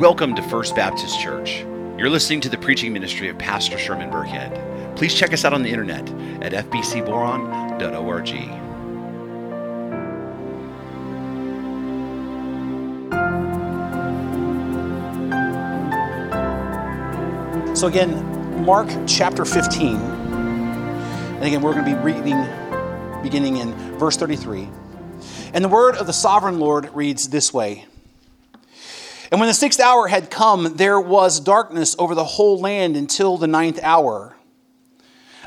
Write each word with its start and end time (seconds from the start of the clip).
Welcome 0.00 0.34
to 0.36 0.42
First 0.42 0.74
Baptist 0.74 1.20
Church. 1.20 1.58
You're 1.98 2.08
listening 2.08 2.40
to 2.40 2.48
the 2.48 2.56
preaching 2.56 2.90
ministry 2.90 3.28
of 3.28 3.36
Pastor 3.36 3.76
Sherman 3.76 4.10
Burkhead. 4.10 4.96
Please 4.96 5.14
check 5.14 5.34
us 5.34 5.44
out 5.44 5.52
on 5.52 5.62
the 5.62 5.68
internet 5.68 6.08
at 6.42 6.52
fbcboron.org. 6.70 8.26
So, 17.76 17.86
again, 17.86 18.64
Mark 18.64 18.88
chapter 19.06 19.44
15. 19.44 19.96
And 19.96 21.44
again, 21.44 21.60
we're 21.60 21.74
going 21.74 21.84
to 21.84 21.94
be 21.94 21.98
reading 22.00 22.42
beginning 23.22 23.58
in 23.58 23.74
verse 23.98 24.16
33. 24.16 24.66
And 25.52 25.62
the 25.62 25.68
word 25.68 25.96
of 25.96 26.06
the 26.06 26.14
sovereign 26.14 26.58
Lord 26.58 26.88
reads 26.94 27.28
this 27.28 27.52
way 27.52 27.84
and 29.30 29.38
when 29.38 29.48
the 29.48 29.54
sixth 29.54 29.78
hour 29.78 30.08
had 30.08 30.30
come, 30.30 30.76
there 30.76 31.00
was 31.00 31.38
darkness 31.38 31.94
over 31.98 32.14
the 32.14 32.24
whole 32.24 32.58
land 32.58 32.96
until 32.96 33.36
the 33.36 33.46
ninth 33.46 33.78
hour. 33.82 34.36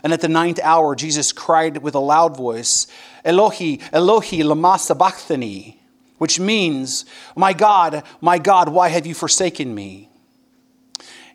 And 0.03 0.13
at 0.13 0.21
the 0.21 0.29
ninth 0.29 0.59
hour, 0.63 0.95
Jesus 0.95 1.31
cried 1.33 1.77
with 1.77 1.95
a 1.95 1.99
loud 1.99 2.37
voice, 2.37 2.87
Elohi, 3.25 3.81
Elohi, 3.91 4.43
lama 4.43 4.77
sabachthani, 4.79 5.81
which 6.17 6.39
means, 6.39 7.05
My 7.35 7.51
God, 7.51 8.03
my 8.21 8.37
God, 8.37 8.69
why 8.69 8.87
have 8.89 9.05
you 9.05 9.13
forsaken 9.13 9.75
me? 9.75 10.09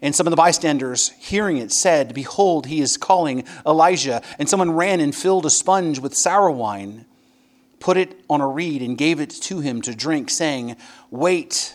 And 0.00 0.14
some 0.14 0.26
of 0.26 0.30
the 0.30 0.36
bystanders, 0.36 1.10
hearing 1.18 1.58
it, 1.58 1.72
said, 1.72 2.14
Behold, 2.14 2.66
he 2.66 2.80
is 2.80 2.96
calling 2.96 3.44
Elijah. 3.66 4.22
And 4.38 4.48
someone 4.48 4.70
ran 4.70 5.00
and 5.00 5.14
filled 5.14 5.44
a 5.44 5.50
sponge 5.50 5.98
with 5.98 6.14
sour 6.14 6.50
wine, 6.50 7.04
put 7.80 7.96
it 7.96 8.20
on 8.30 8.40
a 8.40 8.46
reed, 8.46 8.80
and 8.80 8.96
gave 8.96 9.18
it 9.18 9.30
to 9.30 9.60
him 9.60 9.82
to 9.82 9.94
drink, 9.94 10.30
saying, 10.30 10.76
Wait 11.10 11.74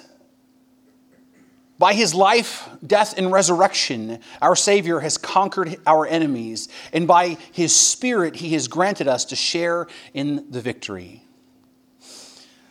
by 1.81 1.95
his 1.95 2.13
life, 2.13 2.69
death, 2.85 3.17
and 3.17 3.31
resurrection, 3.31 4.19
our 4.39 4.55
Savior 4.55 4.99
has 4.99 5.17
conquered 5.17 5.77
our 5.87 6.05
enemies, 6.05 6.69
and 6.93 7.07
by 7.07 7.39
his 7.51 7.75
Spirit, 7.75 8.35
he 8.35 8.53
has 8.53 8.67
granted 8.67 9.07
us 9.07 9.25
to 9.25 9.35
share 9.35 9.87
in 10.13 10.45
the 10.51 10.61
victory. 10.61 11.23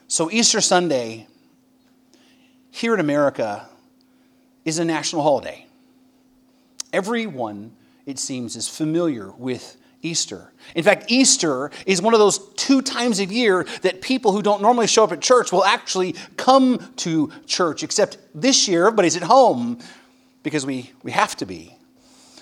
So, 0.06 0.30
Easter 0.30 0.60
Sunday 0.60 1.26
here 2.70 2.94
in 2.94 3.00
America 3.00 3.68
is 4.64 4.78
a 4.78 4.84
national 4.84 5.22
holiday. 5.22 5.66
Everyone, 6.92 7.72
it 8.06 8.20
seems, 8.20 8.54
is 8.54 8.68
familiar 8.68 9.32
with 9.32 9.76
Easter. 10.02 10.52
In 10.74 10.82
fact, 10.82 11.06
Easter 11.08 11.70
is 11.84 12.00
one 12.00 12.14
of 12.14 12.20
those 12.20 12.38
two 12.54 12.80
times 12.80 13.18
a 13.20 13.26
year 13.26 13.66
that 13.82 14.00
people 14.00 14.32
who 14.32 14.42
don't 14.42 14.62
normally 14.62 14.86
show 14.86 15.04
up 15.04 15.12
at 15.12 15.20
church 15.20 15.52
will 15.52 15.64
actually 15.64 16.14
come 16.36 16.92
to 16.96 17.30
church, 17.46 17.82
except 17.82 18.18
this 18.34 18.66
year 18.66 18.86
everybody's 18.86 19.16
at 19.16 19.22
home 19.22 19.78
because 20.42 20.64
we, 20.64 20.90
we 21.02 21.10
have 21.10 21.36
to 21.36 21.46
be. 21.46 21.76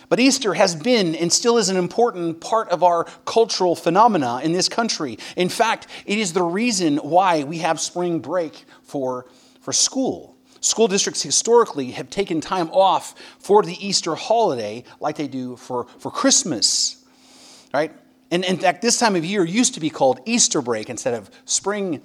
But 0.08 0.20
Easter 0.20 0.54
has 0.54 0.74
been 0.74 1.14
and 1.16 1.32
still 1.32 1.58
is 1.58 1.68
an 1.68 1.76
important 1.76 2.40
part 2.40 2.68
of 2.70 2.82
our 2.82 3.04
cultural 3.26 3.74
phenomena 3.74 4.40
in 4.42 4.52
this 4.52 4.68
country. 4.68 5.18
In 5.36 5.48
fact, 5.48 5.86
it 6.06 6.18
is 6.18 6.32
the 6.32 6.42
reason 6.42 6.98
why 6.98 7.44
we 7.44 7.58
have 7.58 7.78
spring 7.80 8.20
break 8.20 8.64
for, 8.82 9.26
for 9.60 9.72
school. 9.72 10.36
School 10.60 10.88
districts 10.88 11.22
historically 11.22 11.90
have 11.90 12.08
taken 12.08 12.40
time 12.40 12.70
off 12.70 13.14
for 13.38 13.62
the 13.62 13.86
Easter 13.86 14.14
holiday 14.14 14.84
like 14.98 15.16
they 15.16 15.28
do 15.28 15.56
for, 15.56 15.86
for 15.98 16.10
Christmas 16.10 16.97
right? 17.72 17.92
And 18.30 18.44
in 18.44 18.58
fact, 18.58 18.82
this 18.82 18.98
time 18.98 19.16
of 19.16 19.24
year 19.24 19.44
used 19.44 19.74
to 19.74 19.80
be 19.80 19.90
called 19.90 20.20
Easter 20.26 20.60
break 20.60 20.90
instead 20.90 21.14
of 21.14 21.30
spring 21.44 22.02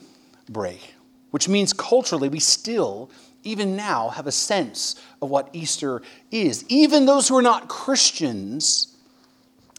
break, 0.50 0.94
which 1.32 1.50
means 1.50 1.74
culturally 1.74 2.30
we 2.30 2.40
still, 2.40 3.12
even 3.44 3.76
now, 3.76 4.10
have 4.10 4.28
a 4.28 4.32
sense 4.32 5.02
of 5.22 5.30
what 5.30 5.50
Easter 5.54 6.02
is. 6.32 6.64
Even 6.70 7.06
those 7.06 7.28
who 7.28 7.38
are 7.38 7.42
not 7.42 7.68
Christians 7.68 8.96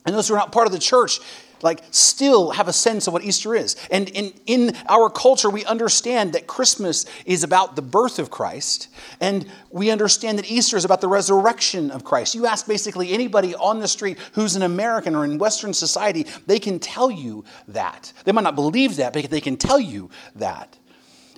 and 0.05 0.15
those 0.15 0.29
who 0.29 0.35
are 0.35 0.39
not 0.39 0.53
part 0.53 0.67
of 0.67 0.73
the 0.73 0.79
church 0.79 1.21
like 1.65 1.83
still 1.91 2.51
have 2.51 2.69
a 2.69 2.73
sense 2.73 3.07
of 3.07 3.13
what 3.13 3.25
Easter 3.25 3.55
is. 3.55 3.75
And 3.91 4.09
in, 4.11 4.33
in 4.47 4.77
our 4.89 5.09
culture, 5.09 5.49
we 5.49 5.65
understand 5.65 6.35
that 6.35 6.47
Christmas 6.47 7.07
is 7.25 7.43
about 7.43 7.75
the 7.75 7.83
birth 7.83 8.19
of 8.19 8.31
Christ, 8.31 8.89
and 9.19 9.51
we 9.71 9.91
understand 9.91 10.39
that 10.39 10.51
Easter 10.51 10.77
is 10.77 10.85
about 10.85 11.01
the 11.01 11.09
resurrection 11.09 11.91
of 11.91 12.05
Christ. 12.05 12.35
You 12.35 12.47
ask 12.47 12.69
basically 12.69 13.13
anybody 13.13 13.55
on 13.55 13.81
the 13.81 13.89
street 13.89 14.19
who's 14.35 14.55
an 14.55 14.63
American 14.63 15.17
or 15.17 15.25
in 15.25 15.39
Western 15.39 15.73
society, 15.73 16.27
they 16.47 16.59
can 16.59 16.79
tell 16.79 17.11
you 17.11 17.45
that. 17.69 18.13
They 18.25 18.33
might 18.33 18.45
not 18.45 18.55
believe 18.55 18.97
that, 18.97 19.15
but 19.15 19.31
they 19.31 19.41
can 19.41 19.57
tell 19.57 19.81
you 19.81 20.11
that. 20.37 20.79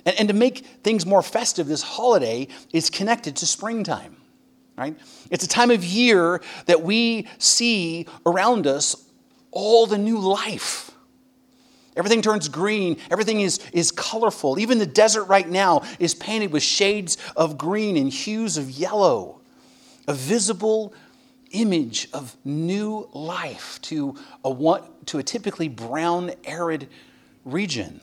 And, 0.05 0.19
and 0.19 0.27
to 0.27 0.35
make 0.35 0.59
things 0.83 1.05
more 1.05 1.21
festive, 1.23 1.67
this 1.67 1.81
holiday 1.81 2.49
is 2.73 2.89
connected 2.89 3.37
to 3.37 3.45
springtime. 3.45 4.17
Right? 4.77 4.95
It's 5.31 5.43
a 5.43 5.47
time 5.47 5.71
of 5.71 5.83
year 5.83 6.39
that 6.67 6.83
we 6.83 7.27
see 7.39 8.05
around 8.27 8.67
us 8.67 9.06
all 9.51 9.85
the 9.85 9.97
new 9.97 10.19
life. 10.19 10.91
Everything 11.95 12.21
turns 12.21 12.47
green. 12.47 12.97
Everything 13.09 13.41
is, 13.41 13.59
is 13.73 13.91
colorful. 13.91 14.59
Even 14.59 14.77
the 14.77 14.85
desert 14.85 15.23
right 15.25 15.49
now 15.49 15.81
is 15.99 16.13
painted 16.13 16.51
with 16.51 16.61
shades 16.61 17.17
of 17.35 17.57
green 17.57 17.97
and 17.97 18.13
hues 18.13 18.57
of 18.57 18.69
yellow. 18.69 19.41
A 20.07 20.13
visible 20.13 20.93
image 21.51 22.07
of 22.13 22.35
new 22.45 23.09
life 23.13 23.79
to 23.81 24.15
a, 24.45 24.81
to 25.05 25.17
a 25.17 25.23
typically 25.23 25.69
brown, 25.69 26.31
arid 26.45 26.87
region. 27.45 27.99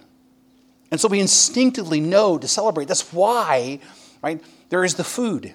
And 0.90 1.00
so 1.00 1.08
we 1.08 1.20
instinctively 1.20 2.00
know 2.00 2.36
to 2.36 2.48
celebrate. 2.48 2.88
That's 2.88 3.12
why, 3.12 3.78
right, 4.22 4.42
there 4.70 4.84
is 4.84 4.94
the 4.94 5.04
food. 5.04 5.54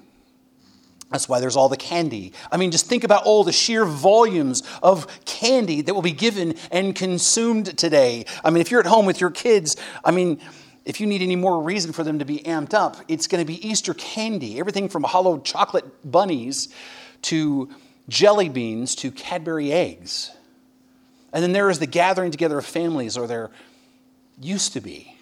That's 1.09 1.28
why 1.28 1.40
there's 1.40 1.56
all 1.56 1.70
the 1.70 1.78
candy. 1.78 2.34
I 2.52 2.58
mean, 2.58 2.70
just 2.72 2.86
think 2.86 3.03
about 3.03 3.24
all 3.24 3.44
the 3.44 3.52
sheer 3.52 3.84
volumes 3.84 4.62
of 4.84 5.08
candy 5.25 5.81
that 5.81 5.94
will 5.94 6.03
be 6.03 6.12
given 6.12 6.56
and 6.72 6.96
consumed 6.96 7.78
today. 7.78 8.25
I 8.44 8.52
mean, 8.52 8.62
if 8.62 8.70
you're 8.70 8.80
at 8.80 8.86
home 8.86 9.06
with 9.08 9.20
your 9.20 9.31
kids, 9.31 9.75
I 10.06 10.12
mean, 10.12 10.40
if 10.86 11.00
you 11.02 11.08
need 11.08 11.22
any 11.22 11.36
more 11.36 11.62
reason 11.62 11.94
for 11.94 12.03
them 12.03 12.20
to 12.20 12.25
be 12.25 12.40
amped 12.40 12.74
up, 12.74 12.97
it's 13.08 13.28
going 13.28 13.44
to 13.44 13.46
be 13.46 13.68
Easter 13.68 13.94
candy. 13.96 14.59
Everything 14.59 14.88
from 14.88 15.03
hollow 15.03 15.40
chocolate 15.40 15.86
bunnies 16.09 16.70
to 17.24 17.70
jelly 18.08 18.50
beans 18.50 18.96
to 18.96 19.12
Cadbury 19.12 19.72
eggs. 19.72 20.31
And 21.34 21.44
then 21.44 21.53
there 21.53 21.70
is 21.70 21.80
the 21.80 21.88
gathering 21.88 22.31
together 22.31 22.58
of 22.58 22.66
families, 22.66 23.18
or 23.18 23.28
there 23.28 23.52
used 24.40 24.74
to 24.74 24.81
be. 24.81 25.16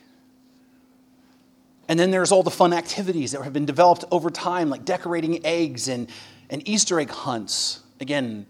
And 1.87 1.99
then 1.99 2.11
there's 2.11 2.31
all 2.31 2.43
the 2.43 2.51
fun 2.51 2.73
activities 2.73 3.31
that 3.31 3.41
have 3.43 3.53
been 3.53 3.65
developed 3.65 4.03
over 4.11 4.29
time, 4.29 4.69
like 4.69 4.83
decorating 4.83 5.45
eggs 5.45 5.87
and, 5.87 6.09
and 6.49 6.67
Easter 6.67 6.99
egg 6.99 7.09
hunts. 7.09 7.81
Again, 7.99 8.45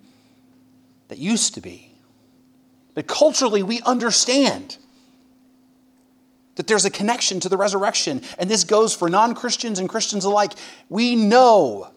that 1.08 1.20
used 1.20 1.54
to 1.54 1.62
be. 1.62 1.92
But 2.96 3.08
culturally, 3.08 3.62
we 3.62 3.82
understand 3.82 4.78
that 6.56 6.66
there's 6.66 6.86
a 6.86 6.90
connection 6.90 7.40
to 7.42 7.50
the 7.50 7.58
resurrection. 7.58 8.22
And 8.40 8.50
this 8.50 8.64
goes 8.64 8.96
for 8.96 9.10
non 9.10 9.36
Christians 9.36 9.78
and 9.78 9.88
Christians 9.88 10.26
alike. 10.26 10.54
We 10.90 11.16
know 11.16 11.92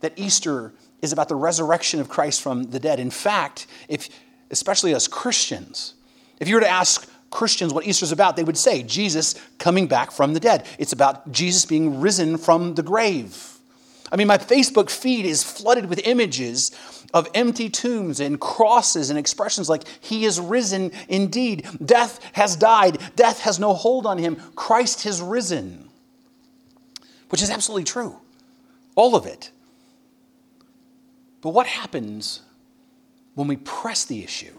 that 0.00 0.12
Easter 0.16 0.74
is 1.00 1.12
about 1.12 1.28
the 1.28 1.36
resurrection 1.36 2.00
of 2.00 2.08
Christ 2.08 2.42
from 2.42 2.64
the 2.64 2.78
dead. 2.78 3.00
In 3.00 3.10
fact, 3.10 3.66
if, 3.88 4.08
especially 4.50 4.94
as 4.94 5.08
Christians, 5.08 5.94
if 6.38 6.48
you 6.48 6.54
were 6.54 6.60
to 6.60 6.68
ask 6.68 7.08
Christians 7.30 7.72
what 7.72 7.86
Easter 7.86 8.04
is 8.04 8.12
about, 8.12 8.36
they 8.36 8.44
would 8.44 8.58
say 8.58 8.82
Jesus 8.82 9.34
coming 9.58 9.86
back 9.86 10.10
from 10.10 10.34
the 10.34 10.40
dead. 10.40 10.66
It's 10.78 10.92
about 10.92 11.30
Jesus 11.32 11.64
being 11.64 12.00
risen 12.00 12.38
from 12.38 12.74
the 12.74 12.82
grave. 12.82 13.58
I 14.10 14.16
mean, 14.16 14.28
my 14.28 14.38
Facebook 14.38 14.88
feed 14.88 15.26
is 15.26 15.42
flooded 15.42 15.88
with 15.88 16.06
images 16.06 16.70
of 17.12 17.28
empty 17.34 17.68
tombs 17.68 18.20
and 18.20 18.40
crosses 18.40 19.10
and 19.10 19.18
expressions 19.18 19.68
like, 19.68 19.82
He 20.00 20.24
is 20.24 20.38
risen 20.38 20.92
indeed. 21.08 21.66
Death 21.84 22.20
has 22.34 22.56
died. 22.56 22.98
Death 23.16 23.40
has 23.40 23.58
no 23.58 23.74
hold 23.74 24.06
on 24.06 24.18
him. 24.18 24.36
Christ 24.54 25.04
has 25.04 25.20
risen. 25.20 25.88
Which 27.30 27.42
is 27.42 27.50
absolutely 27.50 27.84
true. 27.84 28.16
All 28.94 29.16
of 29.16 29.26
it. 29.26 29.50
But 31.40 31.50
what 31.50 31.66
happens 31.66 32.42
when 33.34 33.48
we 33.48 33.56
press 33.56 34.04
the 34.04 34.22
issue? 34.22 34.54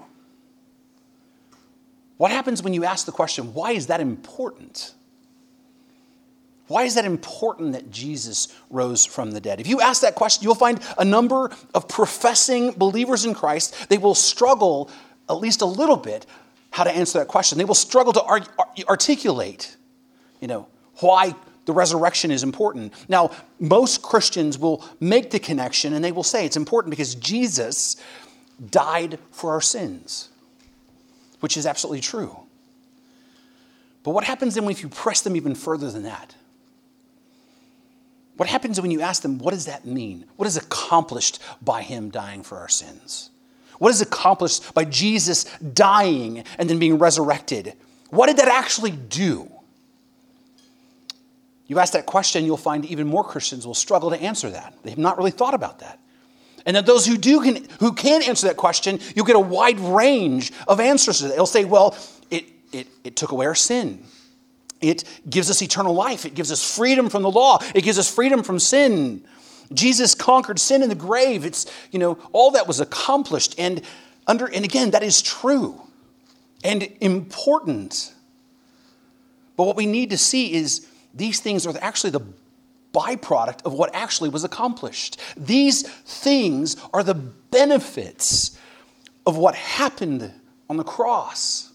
What 2.17 2.31
happens 2.31 2.63
when 2.63 2.73
you 2.73 2.83
ask 2.83 3.05
the 3.05 3.11
question, 3.11 3.53
why 3.53 3.71
is 3.71 3.87
that 3.87 4.01
important? 4.01 4.93
Why 6.67 6.83
is 6.83 6.95
that 6.95 7.05
important 7.05 7.73
that 7.73 7.91
Jesus 7.91 8.49
rose 8.69 9.05
from 9.05 9.31
the 9.31 9.39
dead? 9.39 9.61
If 9.61 9.67
you 9.67 9.79
ask 9.79 10.01
that 10.01 10.15
question, 10.15 10.43
you'll 10.43 10.55
find 10.55 10.81
a 10.97 11.05
number 11.05 11.51
of 11.73 11.87
professing 11.87 12.71
believers 12.71 13.23
in 13.25 13.33
Christ. 13.33 13.89
They 13.89 13.97
will 13.97 14.15
struggle 14.15 14.89
at 15.29 15.33
least 15.33 15.61
a 15.61 15.65
little 15.65 15.95
bit 15.95 16.25
how 16.71 16.83
to 16.83 16.91
answer 16.91 17.19
that 17.19 17.27
question. 17.27 17.57
They 17.57 17.65
will 17.65 17.73
struggle 17.73 18.13
to 18.13 18.23
articulate, 18.89 19.77
you 20.41 20.47
know, 20.47 20.67
why 20.99 21.35
the 21.65 21.73
resurrection 21.73 22.31
is 22.31 22.43
important. 22.43 22.93
Now, 23.07 23.31
most 23.59 24.01
Christians 24.01 24.57
will 24.57 24.83
make 24.99 25.31
the 25.31 25.39
connection 25.39 25.93
and 25.93 26.03
they 26.03 26.11
will 26.11 26.23
say 26.23 26.45
it's 26.45 26.57
important 26.57 26.89
because 26.89 27.15
Jesus 27.15 27.95
died 28.71 29.19
for 29.31 29.51
our 29.51 29.61
sins, 29.61 30.29
which 31.39 31.57
is 31.57 31.65
absolutely 31.65 32.01
true. 32.01 32.37
But 34.03 34.11
what 34.11 34.23
happens 34.23 34.55
then 34.55 34.69
if 34.69 34.81
you 34.81 34.89
press 34.89 35.21
them 35.21 35.35
even 35.35 35.55
further 35.55 35.91
than 35.91 36.03
that? 36.03 36.35
What 38.37 38.47
happens 38.47 38.79
when 38.79 38.91
you 38.91 39.01
ask 39.01 39.23
them, 39.23 39.39
what 39.39 39.53
does 39.53 39.65
that 39.65 39.85
mean? 39.85 40.25
What 40.35 40.47
is 40.47 40.57
accomplished 40.57 41.39
by 41.61 41.81
him 41.81 42.09
dying 42.09 42.43
for 42.43 42.59
our 42.59 42.69
sins? 42.69 43.31
What 43.79 43.89
is 43.89 44.01
accomplished 44.01 44.73
by 44.73 44.85
Jesus 44.85 45.43
dying 45.73 46.43
and 46.57 46.69
then 46.69 46.79
being 46.79 46.99
resurrected? 46.99 47.73
What 48.09 48.27
did 48.27 48.37
that 48.37 48.47
actually 48.47 48.91
do? 48.91 49.51
You 51.67 51.79
ask 51.79 51.93
that 51.93 52.05
question, 52.05 52.45
you'll 52.45 52.57
find 52.57 52.85
even 52.85 53.07
more 53.07 53.23
Christians 53.23 53.67
will 53.67 53.73
struggle 53.73 54.09
to 54.11 54.21
answer 54.21 54.49
that. 54.49 54.73
They 54.83 54.91
have 54.91 54.99
not 54.99 55.17
really 55.17 55.31
thought 55.31 55.53
about 55.53 55.79
that. 55.79 55.99
And 56.67 56.75
that 56.75 56.85
those 56.85 57.05
who 57.05 57.17
do 57.17 57.39
can, 57.41 57.65
who 57.79 57.93
can 57.93 58.21
answer 58.21 58.47
that 58.47 58.57
question, 58.57 58.99
you'll 59.15 59.25
get 59.25 59.37
a 59.37 59.39
wide 59.39 59.79
range 59.79 60.51
of 60.67 60.81
answers 60.81 61.19
to 61.19 61.29
that. 61.29 61.35
They'll 61.35 61.45
say, 61.45 61.63
well, 61.63 61.97
it, 62.29 62.43
it, 62.73 62.87
it 63.05 63.15
took 63.15 63.31
away 63.31 63.45
our 63.45 63.55
sin. 63.55 64.03
It 64.81 65.05
gives 65.27 65.49
us 65.49 65.61
eternal 65.61 65.93
life. 65.93 66.25
It 66.25 66.35
gives 66.35 66.51
us 66.51 66.75
freedom 66.75 67.09
from 67.09 67.23
the 67.23 67.31
law. 67.31 67.59
It 67.73 67.83
gives 67.83 67.97
us 67.97 68.13
freedom 68.13 68.43
from 68.43 68.59
sin. 68.59 69.23
Jesus 69.73 70.13
conquered 70.13 70.59
sin 70.59 70.83
in 70.83 70.89
the 70.89 70.95
grave. 70.95 71.45
It's, 71.45 71.65
you 71.91 71.99
know, 71.99 72.17
all 72.33 72.51
that 72.51 72.67
was 72.67 72.81
accomplished. 72.81 73.55
And 73.57 73.81
under, 74.27 74.45
and 74.45 74.65
again, 74.65 74.91
that 74.91 75.03
is 75.03 75.21
true 75.21 75.81
and 76.65 76.87
important. 76.99 78.13
But 79.55 79.63
what 79.63 79.77
we 79.77 79.85
need 79.85 80.09
to 80.09 80.17
see 80.17 80.53
is 80.53 80.85
these 81.13 81.39
things 81.39 81.65
are 81.65 81.73
actually 81.81 82.09
the 82.09 82.21
byproduct 82.93 83.63
of 83.65 83.73
what 83.73 83.93
actually 83.93 84.29
was 84.29 84.43
accomplished. 84.43 85.19
These 85.35 85.87
things 85.87 86.75
are 86.93 87.03
the 87.03 87.13
benefits 87.13 88.57
of 89.25 89.37
what 89.37 89.55
happened 89.55 90.31
on 90.69 90.77
the 90.77 90.83
cross. 90.83 91.71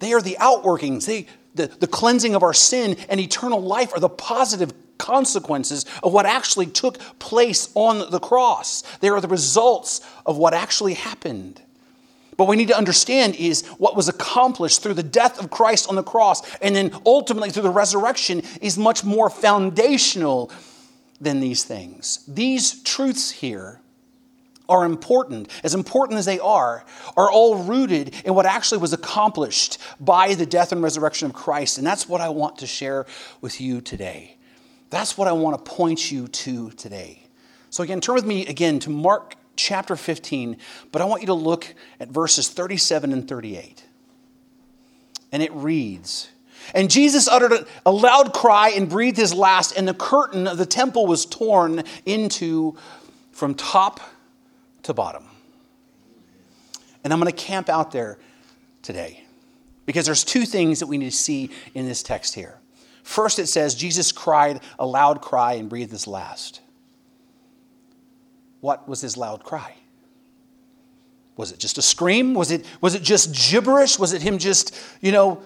They 0.00 0.12
are 0.12 0.22
the 0.22 0.36
outworkings, 0.40 1.06
they, 1.06 1.26
the, 1.54 1.66
the 1.66 1.86
cleansing 1.86 2.34
of 2.34 2.42
our 2.42 2.54
sin 2.54 2.96
and 3.08 3.20
eternal 3.20 3.60
life 3.60 3.92
are 3.92 4.00
the 4.00 4.08
positive 4.08 4.72
consequences 4.98 5.86
of 6.02 6.12
what 6.12 6.26
actually 6.26 6.66
took 6.66 6.98
place 7.18 7.70
on 7.74 8.10
the 8.10 8.20
cross. 8.20 8.82
They 8.98 9.08
are 9.08 9.20
the 9.20 9.28
results 9.28 10.00
of 10.26 10.36
what 10.36 10.54
actually 10.54 10.94
happened. 10.94 11.60
What 12.40 12.48
we 12.48 12.56
need 12.56 12.68
to 12.68 12.78
understand 12.78 13.34
is 13.34 13.66
what 13.76 13.94
was 13.94 14.08
accomplished 14.08 14.82
through 14.82 14.94
the 14.94 15.02
death 15.02 15.38
of 15.38 15.50
Christ 15.50 15.90
on 15.90 15.94
the 15.94 16.02
cross 16.02 16.40
and 16.62 16.74
then 16.74 16.90
ultimately 17.04 17.50
through 17.50 17.64
the 17.64 17.68
resurrection 17.68 18.40
is 18.62 18.78
much 18.78 19.04
more 19.04 19.28
foundational 19.28 20.50
than 21.20 21.40
these 21.40 21.64
things. 21.64 22.24
These 22.26 22.82
truths 22.82 23.30
here 23.30 23.82
are 24.70 24.86
important, 24.86 25.50
as 25.62 25.74
important 25.74 26.18
as 26.18 26.24
they 26.24 26.38
are, 26.38 26.82
are 27.14 27.30
all 27.30 27.62
rooted 27.62 28.14
in 28.24 28.34
what 28.34 28.46
actually 28.46 28.78
was 28.78 28.94
accomplished 28.94 29.76
by 30.00 30.32
the 30.32 30.46
death 30.46 30.72
and 30.72 30.82
resurrection 30.82 31.26
of 31.26 31.34
Christ. 31.34 31.76
And 31.76 31.86
that's 31.86 32.08
what 32.08 32.22
I 32.22 32.30
want 32.30 32.56
to 32.60 32.66
share 32.66 33.04
with 33.42 33.60
you 33.60 33.82
today. 33.82 34.38
That's 34.88 35.18
what 35.18 35.28
I 35.28 35.32
want 35.32 35.62
to 35.62 35.70
point 35.70 36.10
you 36.10 36.26
to 36.26 36.70
today. 36.70 37.26
So, 37.68 37.82
again, 37.82 38.00
turn 38.00 38.14
with 38.14 38.24
me 38.24 38.46
again 38.46 38.78
to 38.78 38.88
Mark 38.90 39.34
chapter 39.56 39.96
15, 39.96 40.56
but 40.92 41.02
I 41.02 41.04
want 41.04 41.22
you 41.22 41.26
to 41.26 41.34
look 41.34 41.74
at 41.98 42.08
verses 42.08 42.48
37 42.48 43.12
and 43.12 43.28
38. 43.28 43.84
And 45.32 45.42
it 45.42 45.52
reads, 45.52 46.28
and 46.74 46.90
Jesus 46.90 47.28
uttered 47.28 47.66
a 47.84 47.90
loud 47.90 48.32
cry 48.32 48.70
and 48.70 48.88
breathed 48.88 49.16
his 49.16 49.34
last, 49.34 49.72
and 49.76 49.88
the 49.88 49.94
curtain 49.94 50.46
of 50.46 50.58
the 50.58 50.66
temple 50.66 51.06
was 51.06 51.26
torn 51.26 51.82
in 52.04 52.28
two 52.28 52.76
from 53.32 53.54
top 53.54 54.00
to 54.82 54.94
bottom. 54.94 55.24
And 57.02 57.12
I'm 57.12 57.20
going 57.20 57.32
to 57.32 57.36
camp 57.36 57.68
out 57.68 57.92
there 57.92 58.18
today 58.82 59.24
because 59.86 60.06
there's 60.06 60.24
two 60.24 60.44
things 60.44 60.80
that 60.80 60.86
we 60.86 60.98
need 60.98 61.10
to 61.10 61.16
see 61.16 61.50
in 61.74 61.86
this 61.86 62.02
text 62.02 62.34
here. 62.34 62.58
First, 63.02 63.38
it 63.38 63.46
says 63.46 63.74
Jesus 63.74 64.12
cried 64.12 64.60
a 64.78 64.86
loud 64.86 65.22
cry 65.22 65.54
and 65.54 65.68
breathed 65.68 65.90
his 65.90 66.06
last. 66.06 66.60
What 68.60 68.88
was 68.88 69.00
his 69.00 69.16
loud 69.16 69.44
cry? 69.44 69.74
Was 71.36 71.52
it 71.52 71.58
just 71.58 71.78
a 71.78 71.82
scream? 71.82 72.34
Was 72.34 72.50
it, 72.50 72.66
was 72.80 72.94
it 72.94 73.02
just 73.02 73.34
gibberish? 73.34 73.98
Was 73.98 74.12
it 74.12 74.22
him 74.22 74.38
just, 74.38 74.78
you 75.00 75.12
know, 75.12 75.42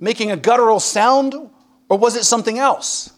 making 0.00 0.32
a 0.32 0.36
guttural 0.36 0.80
sound? 0.80 1.34
Or 1.88 1.98
was 1.98 2.16
it 2.16 2.24
something 2.24 2.58
else? 2.58 3.12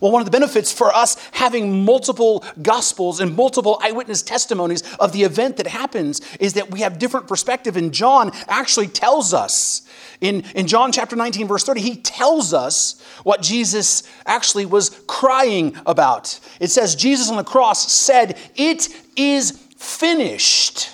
Well, 0.00 0.12
one 0.12 0.20
of 0.20 0.26
the 0.26 0.30
benefits 0.30 0.72
for 0.72 0.94
us 0.94 1.16
having 1.32 1.84
multiple 1.84 2.44
gospels 2.62 3.20
and 3.20 3.34
multiple 3.34 3.78
eyewitness 3.82 4.22
testimonies 4.22 4.82
of 4.96 5.12
the 5.12 5.24
event 5.24 5.56
that 5.56 5.66
happens 5.66 6.20
is 6.38 6.54
that 6.54 6.70
we 6.70 6.80
have 6.80 6.98
different 6.98 7.26
perspective. 7.26 7.76
And 7.76 7.92
John 7.92 8.30
actually 8.48 8.88
tells 8.88 9.34
us 9.34 9.82
in, 10.20 10.44
in 10.54 10.68
John 10.68 10.92
chapter 10.92 11.16
19, 11.16 11.48
verse 11.48 11.64
30, 11.64 11.80
he 11.80 11.96
tells 11.96 12.54
us 12.54 13.02
what 13.24 13.42
Jesus 13.42 14.04
actually 14.24 14.66
was 14.66 14.90
crying 15.08 15.76
about. 15.84 16.38
It 16.60 16.70
says, 16.70 16.94
Jesus 16.94 17.28
on 17.28 17.36
the 17.36 17.44
cross 17.44 17.92
said, 17.92 18.38
It 18.54 18.88
is 19.16 19.50
finished. 19.76 20.90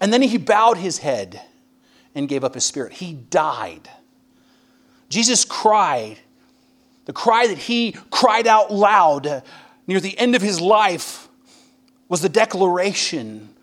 And 0.00 0.10
then 0.12 0.22
he 0.22 0.38
bowed 0.38 0.78
his 0.78 0.98
head 0.98 1.42
and 2.14 2.28
gave 2.28 2.44
up 2.44 2.54
his 2.54 2.64
spirit. 2.64 2.94
He 2.94 3.12
died. 3.12 3.90
Jesus 5.10 5.44
cried 5.44 6.18
the 7.04 7.12
cry 7.12 7.46
that 7.46 7.58
he 7.58 7.92
cried 8.10 8.46
out 8.46 8.72
loud 8.72 9.42
near 9.86 10.00
the 10.00 10.18
end 10.18 10.34
of 10.34 10.42
his 10.42 10.60
life 10.60 11.28
was 12.08 12.22
the 12.22 12.28
declaration 12.28 13.54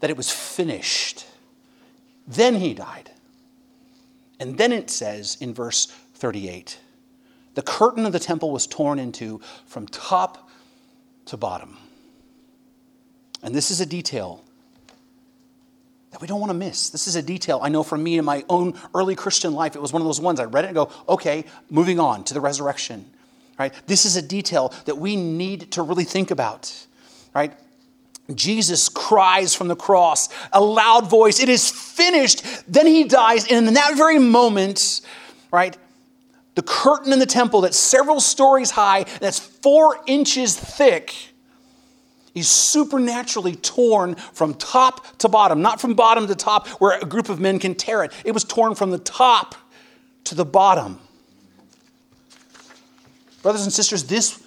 that 0.00 0.10
it 0.10 0.16
was 0.16 0.30
finished. 0.30 1.26
Then 2.26 2.56
he 2.56 2.74
died. 2.74 3.10
And 4.38 4.58
then 4.58 4.72
it 4.72 4.90
says 4.90 5.36
in 5.40 5.54
verse 5.54 5.86
38 6.14 6.78
the 7.54 7.62
curtain 7.62 8.04
of 8.04 8.12
the 8.12 8.18
temple 8.18 8.50
was 8.50 8.66
torn 8.66 8.98
in 8.98 9.12
two 9.12 9.40
from 9.66 9.86
top 9.86 10.50
to 11.26 11.36
bottom. 11.36 11.76
And 13.42 13.54
this 13.54 13.70
is 13.70 13.80
a 13.80 13.86
detail 13.86 14.43
that 16.14 16.20
we 16.20 16.28
don't 16.28 16.38
want 16.38 16.50
to 16.50 16.56
miss. 16.56 16.90
This 16.90 17.08
is 17.08 17.16
a 17.16 17.22
detail 17.22 17.58
I 17.60 17.68
know 17.68 17.82
from 17.82 18.00
me 18.00 18.18
in 18.18 18.24
my 18.24 18.44
own 18.48 18.78
early 18.94 19.16
Christian 19.16 19.52
life. 19.52 19.74
It 19.74 19.82
was 19.82 19.92
one 19.92 20.00
of 20.00 20.06
those 20.06 20.20
ones 20.20 20.38
I 20.38 20.44
read 20.44 20.64
it 20.64 20.68
and 20.68 20.76
go, 20.76 20.88
okay, 21.08 21.44
moving 21.70 21.98
on 21.98 22.22
to 22.22 22.34
the 22.34 22.40
resurrection. 22.40 23.04
Right? 23.58 23.74
This 23.88 24.04
is 24.04 24.14
a 24.14 24.22
detail 24.22 24.72
that 24.84 24.96
we 24.96 25.16
need 25.16 25.72
to 25.72 25.82
really 25.82 26.04
think 26.04 26.30
about. 26.30 26.72
Right? 27.34 27.52
Jesus 28.32 28.88
cries 28.88 29.56
from 29.56 29.66
the 29.66 29.74
cross, 29.74 30.28
a 30.52 30.60
loud 30.60 31.10
voice, 31.10 31.40
it 31.40 31.48
is 31.48 31.68
finished. 31.68 32.44
Then 32.72 32.86
he 32.86 33.02
dies, 33.02 33.50
and 33.50 33.66
in 33.66 33.74
that 33.74 33.96
very 33.96 34.20
moment, 34.20 35.00
right, 35.50 35.76
the 36.54 36.62
curtain 36.62 37.12
in 37.12 37.18
the 37.18 37.26
temple 37.26 37.62
that's 37.62 37.76
several 37.76 38.20
stories 38.20 38.70
high, 38.70 39.04
that's 39.18 39.40
four 39.40 40.00
inches 40.06 40.56
thick, 40.56 41.12
He's 42.34 42.48
supernaturally 42.48 43.54
torn 43.54 44.16
from 44.16 44.54
top 44.54 45.18
to 45.18 45.28
bottom, 45.28 45.62
not 45.62 45.80
from 45.80 45.94
bottom 45.94 46.26
to 46.26 46.34
top 46.34 46.66
where 46.80 46.98
a 46.98 47.04
group 47.04 47.28
of 47.28 47.38
men 47.38 47.60
can 47.60 47.76
tear 47.76 48.02
it. 48.02 48.12
It 48.24 48.32
was 48.32 48.42
torn 48.42 48.74
from 48.74 48.90
the 48.90 48.98
top 48.98 49.54
to 50.24 50.34
the 50.34 50.44
bottom. 50.44 50.98
Brothers 53.42 53.62
and 53.62 53.72
sisters, 53.72 54.04
this 54.04 54.42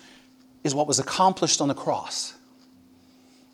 is 0.65 0.75
what 0.75 0.85
was 0.85 0.99
accomplished 0.99 1.61
on 1.61 1.69
the 1.69 1.73
cross. 1.73 2.33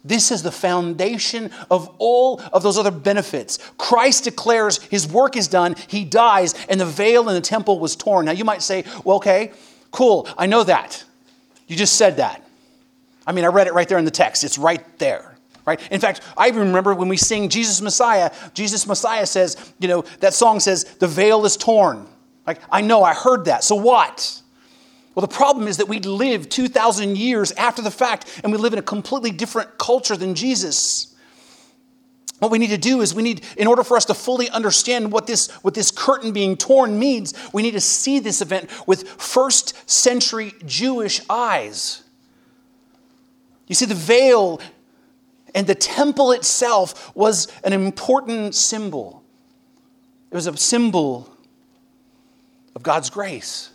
This 0.04 0.32
is 0.32 0.42
the 0.42 0.52
foundation 0.52 1.52
of 1.70 1.94
all 1.98 2.42
of 2.52 2.64
those 2.64 2.78
other 2.78 2.92
benefits. 2.92 3.60
Christ 3.78 4.24
declares 4.24 4.82
his 4.84 5.08
work 5.08 5.38
is 5.38 5.48
done, 5.48 5.76
he 5.88 6.04
dies, 6.04 6.56
and 6.68 6.80
the 6.80 6.86
veil 6.86 7.30
in 7.30 7.36
the 7.36 7.42
temple 7.42 7.80
was 7.80 7.96
torn. 7.96 8.26
Now 8.26 8.32
you 8.32 8.44
might 8.44 8.62
say, 8.62 8.84
well, 9.06 9.18
okay, 9.18 9.52
cool, 9.92 10.28
I 10.38 10.48
know 10.48 10.64
that. 10.64 11.04
You 11.68 11.78
just 11.78 11.98
said 11.98 12.18
that. 12.18 12.43
I 13.26 13.32
mean, 13.32 13.46
I 13.46 13.48
read 13.48 13.68
it 13.68 13.74
right 13.74 13.88
there 13.88 13.98
in 13.98 14.06
the 14.06 14.12
text. 14.12 14.44
It's 14.44 14.58
right 14.58 14.84
there. 15.00 15.36
Right? 15.66 15.80
In 15.92 16.02
fact, 16.02 16.22
I 16.38 16.50
remember 16.50 16.94
when 16.94 17.08
we 17.08 17.16
sing 17.16 17.48
Jesus 17.48 17.82
Messiah, 17.82 18.32
Jesus 18.54 18.86
Messiah 18.86 19.26
says, 19.26 19.74
you 19.80 19.88
know, 19.88 20.02
that 20.20 20.34
song 20.34 20.60
says, 20.60 20.84
the 20.84 21.08
veil 21.08 21.46
is 21.46 21.56
torn. 21.56 22.06
Like, 22.46 22.60
I 22.70 22.82
know, 22.82 23.04
I 23.04 23.14
heard 23.14 23.46
that. 23.46 23.64
So 23.64 23.76
what? 23.76 24.42
Well, 25.16 25.22
the 25.22 25.34
problem 25.34 25.68
is 25.68 25.78
that 25.78 25.88
we 25.88 26.00
live 26.00 26.50
2,000 26.50 27.18
years 27.18 27.54
after 27.54 27.82
the 27.82 27.92
fact, 27.92 28.42
and 28.44 28.52
we 28.52 28.58
live 28.58 28.74
in 28.74 28.80
a 28.80 28.84
completely 28.84 29.32
different 29.32 29.78
culture 29.78 30.18
than 30.18 30.36
Jesus. 30.36 31.16
What 32.40 32.52
we 32.52 32.58
need 32.58 32.72
to 32.72 32.78
do 32.78 33.00
is 33.00 33.16
we 33.16 33.24
need, 33.24 33.46
in 33.56 33.68
order 33.68 33.86
for 33.86 33.96
us 33.96 34.04
to 34.06 34.14
fully 34.14 34.50
understand 34.50 35.14
what 35.14 35.28
this, 35.28 35.50
what 35.64 35.76
this 35.76 35.92
curtain 35.92 36.34
being 36.34 36.58
torn 36.58 37.00
means, 37.00 37.34
we 37.54 37.62
need 37.62 37.72
to 37.72 37.80
see 37.80 38.20
this 38.20 38.42
event 38.42 38.70
with 38.86 39.08
first 39.08 39.90
century 39.90 40.54
Jewish 40.66 41.22
eyes. 41.30 42.03
You 43.74 43.76
see, 43.76 43.86
the 43.86 43.96
veil 43.96 44.62
and 45.56 45.66
the 45.66 45.74
temple 45.74 46.32
itself 46.32 47.12
was 47.16 47.48
an 47.64 47.74
important 47.74 48.54
symbol. 48.54 49.24
It 50.30 50.36
was 50.36 50.46
a 50.46 50.56
symbol 50.56 51.28
of 52.76 52.84
God's 52.84 53.10
grace. 53.10 53.72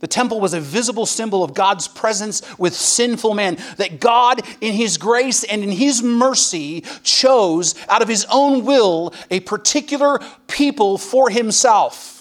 The 0.00 0.06
temple 0.06 0.42
was 0.42 0.52
a 0.52 0.60
visible 0.60 1.06
symbol 1.06 1.42
of 1.42 1.54
God's 1.54 1.88
presence 1.88 2.42
with 2.58 2.74
sinful 2.74 3.32
man, 3.32 3.56
that 3.78 3.98
God, 3.98 4.42
in 4.60 4.74
His 4.74 4.98
grace 4.98 5.42
and 5.44 5.62
in 5.62 5.70
His 5.70 6.02
mercy, 6.02 6.82
chose 7.02 7.74
out 7.88 8.02
of 8.02 8.08
His 8.08 8.26
own 8.30 8.66
will 8.66 9.14
a 9.30 9.40
particular 9.40 10.20
people 10.48 10.98
for 10.98 11.30
Himself. 11.30 12.13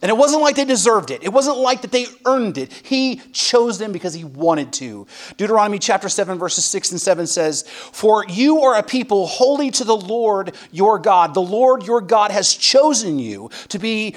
And 0.00 0.10
it 0.10 0.16
wasn't 0.16 0.42
like 0.42 0.54
they 0.54 0.64
deserved 0.64 1.10
it. 1.10 1.24
It 1.24 1.32
wasn't 1.32 1.58
like 1.58 1.82
that 1.82 1.90
they 1.90 2.06
earned 2.24 2.56
it. 2.56 2.72
He 2.72 3.16
chose 3.32 3.78
them 3.78 3.90
because 3.90 4.14
he 4.14 4.22
wanted 4.22 4.72
to. 4.74 5.08
Deuteronomy 5.36 5.80
chapter 5.80 6.08
7 6.08 6.38
verses 6.38 6.64
6 6.66 6.92
and 6.92 7.00
7 7.00 7.26
says, 7.26 7.64
"For 7.66 8.24
you 8.28 8.60
are 8.62 8.76
a 8.76 8.82
people 8.84 9.26
holy 9.26 9.72
to 9.72 9.82
the 9.82 9.96
Lord 9.96 10.54
your 10.70 11.00
God. 11.00 11.34
The 11.34 11.42
Lord 11.42 11.84
your 11.84 12.00
God 12.00 12.30
has 12.30 12.54
chosen 12.54 13.18
you 13.18 13.50
to 13.68 13.78
be 13.80 14.14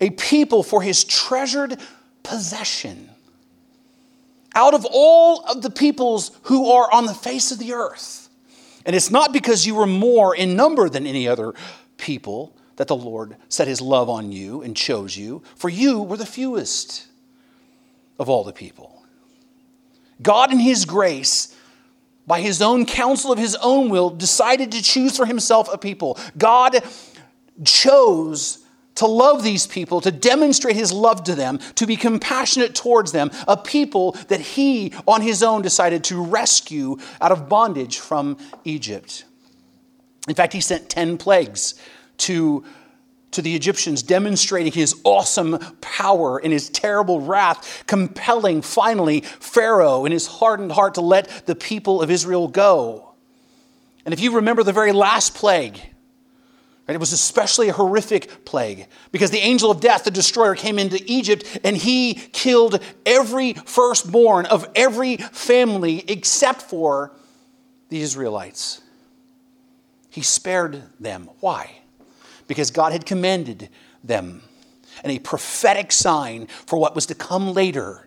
a 0.00 0.10
people 0.10 0.64
for 0.64 0.82
his 0.82 1.04
treasured 1.04 1.78
possession. 2.24 3.08
Out 4.54 4.74
of 4.74 4.84
all 4.90 5.44
of 5.44 5.62
the 5.62 5.70
peoples 5.70 6.32
who 6.42 6.72
are 6.72 6.92
on 6.92 7.06
the 7.06 7.14
face 7.14 7.52
of 7.52 7.58
the 7.58 7.72
earth. 7.72 8.28
And 8.84 8.96
it's 8.96 9.10
not 9.10 9.32
because 9.32 9.64
you 9.64 9.76
were 9.76 9.86
more 9.86 10.34
in 10.34 10.56
number 10.56 10.88
than 10.88 11.06
any 11.06 11.28
other 11.28 11.54
people 11.96 12.56
that 12.76 12.88
the 12.88 12.96
Lord 12.96 13.36
set 13.48 13.68
his 13.68 13.80
love 13.80 14.08
on 14.08 14.32
you 14.32 14.62
and 14.62 14.76
chose 14.76 15.16
you, 15.16 15.42
for 15.56 15.68
you 15.68 16.02
were 16.02 16.16
the 16.16 16.26
fewest 16.26 17.06
of 18.18 18.28
all 18.28 18.44
the 18.44 18.52
people. 18.52 19.02
God, 20.20 20.52
in 20.52 20.58
his 20.58 20.84
grace, 20.84 21.56
by 22.26 22.40
his 22.40 22.62
own 22.62 22.86
counsel 22.86 23.32
of 23.32 23.38
his 23.38 23.56
own 23.56 23.90
will, 23.90 24.10
decided 24.10 24.72
to 24.72 24.82
choose 24.82 25.16
for 25.16 25.26
himself 25.26 25.72
a 25.72 25.78
people. 25.78 26.18
God 26.38 26.80
chose 27.64 28.58
to 28.94 29.06
love 29.06 29.42
these 29.42 29.66
people, 29.66 30.00
to 30.02 30.10
demonstrate 30.10 30.76
his 30.76 30.92
love 30.92 31.24
to 31.24 31.34
them, 31.34 31.58
to 31.74 31.86
be 31.86 31.96
compassionate 31.96 32.74
towards 32.74 33.12
them, 33.12 33.30
a 33.48 33.56
people 33.56 34.12
that 34.28 34.40
he 34.40 34.92
on 35.06 35.22
his 35.22 35.42
own 35.42 35.62
decided 35.62 36.04
to 36.04 36.22
rescue 36.22 36.96
out 37.20 37.32
of 37.32 37.48
bondage 37.48 37.98
from 37.98 38.36
Egypt. 38.64 39.24
In 40.28 40.34
fact, 40.34 40.52
he 40.52 40.60
sent 40.60 40.88
10 40.88 41.18
plagues 41.18 41.74
to, 42.22 42.64
to 43.32 43.42
the 43.42 43.54
Egyptians, 43.54 44.02
demonstrating 44.02 44.72
his 44.72 45.00
awesome 45.04 45.58
power 45.80 46.38
and 46.38 46.52
his 46.52 46.68
terrible 46.70 47.20
wrath, 47.20 47.84
compelling 47.86 48.62
finally 48.62 49.20
Pharaoh 49.20 50.04
in 50.04 50.12
his 50.12 50.26
hardened 50.26 50.72
heart 50.72 50.94
to 50.94 51.00
let 51.00 51.46
the 51.46 51.54
people 51.54 52.02
of 52.02 52.10
Israel 52.10 52.48
go. 52.48 53.14
And 54.04 54.12
if 54.12 54.20
you 54.20 54.36
remember 54.36 54.62
the 54.62 54.72
very 54.72 54.92
last 54.92 55.34
plague, 55.34 55.80
it 56.88 57.00
was 57.00 57.12
especially 57.12 57.68
a 57.68 57.72
horrific 57.72 58.44
plague 58.44 58.86
because 59.12 59.30
the 59.30 59.38
angel 59.38 59.70
of 59.70 59.80
death, 59.80 60.04
the 60.04 60.10
destroyer, 60.10 60.54
came 60.54 60.78
into 60.78 61.02
Egypt 61.06 61.60
and 61.64 61.76
he 61.76 62.14
killed 62.14 62.82
every 63.06 63.54
firstborn 63.54 64.46
of 64.46 64.68
every 64.74 65.16
family 65.16 66.04
except 66.08 66.60
for 66.60 67.12
the 67.88 68.00
Israelites. 68.00 68.82
He 70.10 70.20
spared 70.22 70.82
them. 71.00 71.30
Why? 71.40 71.81
Because 72.52 72.70
God 72.70 72.92
had 72.92 73.06
commanded 73.06 73.70
them. 74.04 74.42
And 75.02 75.10
a 75.10 75.18
prophetic 75.18 75.90
sign 75.90 76.48
for 76.66 76.78
what 76.78 76.94
was 76.94 77.06
to 77.06 77.14
come 77.14 77.54
later 77.54 78.06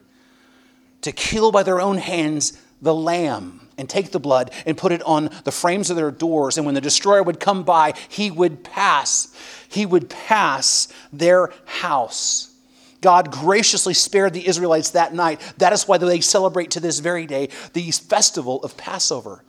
to 1.01 1.11
kill 1.11 1.51
by 1.51 1.63
their 1.63 1.81
own 1.81 1.97
hands 1.97 2.61
the 2.79 2.93
lamb 2.93 3.67
and 3.75 3.89
take 3.89 4.11
the 4.11 4.19
blood 4.19 4.51
and 4.67 4.77
put 4.77 4.91
it 4.91 5.01
on 5.01 5.31
the 5.45 5.51
frames 5.51 5.89
of 5.89 5.95
their 5.95 6.11
doors. 6.11 6.57
And 6.57 6.65
when 6.67 6.75
the 6.75 6.81
destroyer 6.81 7.23
would 7.23 7.39
come 7.39 7.63
by, 7.63 7.95
he 8.07 8.29
would 8.29 8.63
pass. 8.63 9.35
He 9.67 9.83
would 9.83 10.11
pass 10.11 10.89
their 11.11 11.51
house. 11.65 12.53
God 13.01 13.31
graciously 13.31 13.95
spared 13.95 14.33
the 14.33 14.47
Israelites 14.47 14.91
that 14.91 15.11
night. 15.11 15.41
That 15.57 15.73
is 15.73 15.87
why 15.87 15.97
they 15.97 16.21
celebrate 16.21 16.69
to 16.71 16.79
this 16.79 16.99
very 16.99 17.25
day 17.25 17.49
the 17.73 17.89
festival 17.89 18.63
of 18.63 18.77
Passover. 18.77 19.43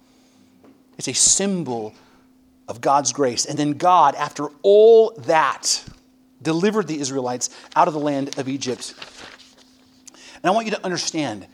It's 0.96 1.08
a 1.08 1.12
symbol 1.12 1.92
of 2.68 2.80
God's 2.80 3.12
grace. 3.12 3.46
And 3.46 3.58
then 3.58 3.72
God, 3.72 4.14
after 4.14 4.48
all 4.62 5.12
that, 5.18 5.84
delivered 6.42 6.86
the 6.86 7.00
Israelites 7.00 7.50
out 7.74 7.88
of 7.88 7.94
the 7.94 8.00
land 8.00 8.38
of 8.38 8.48
Egypt. 8.48 8.94
And 10.42 10.44
I 10.44 10.50
want 10.50 10.66
you 10.66 10.72
to 10.72 10.84
understand 10.84 11.46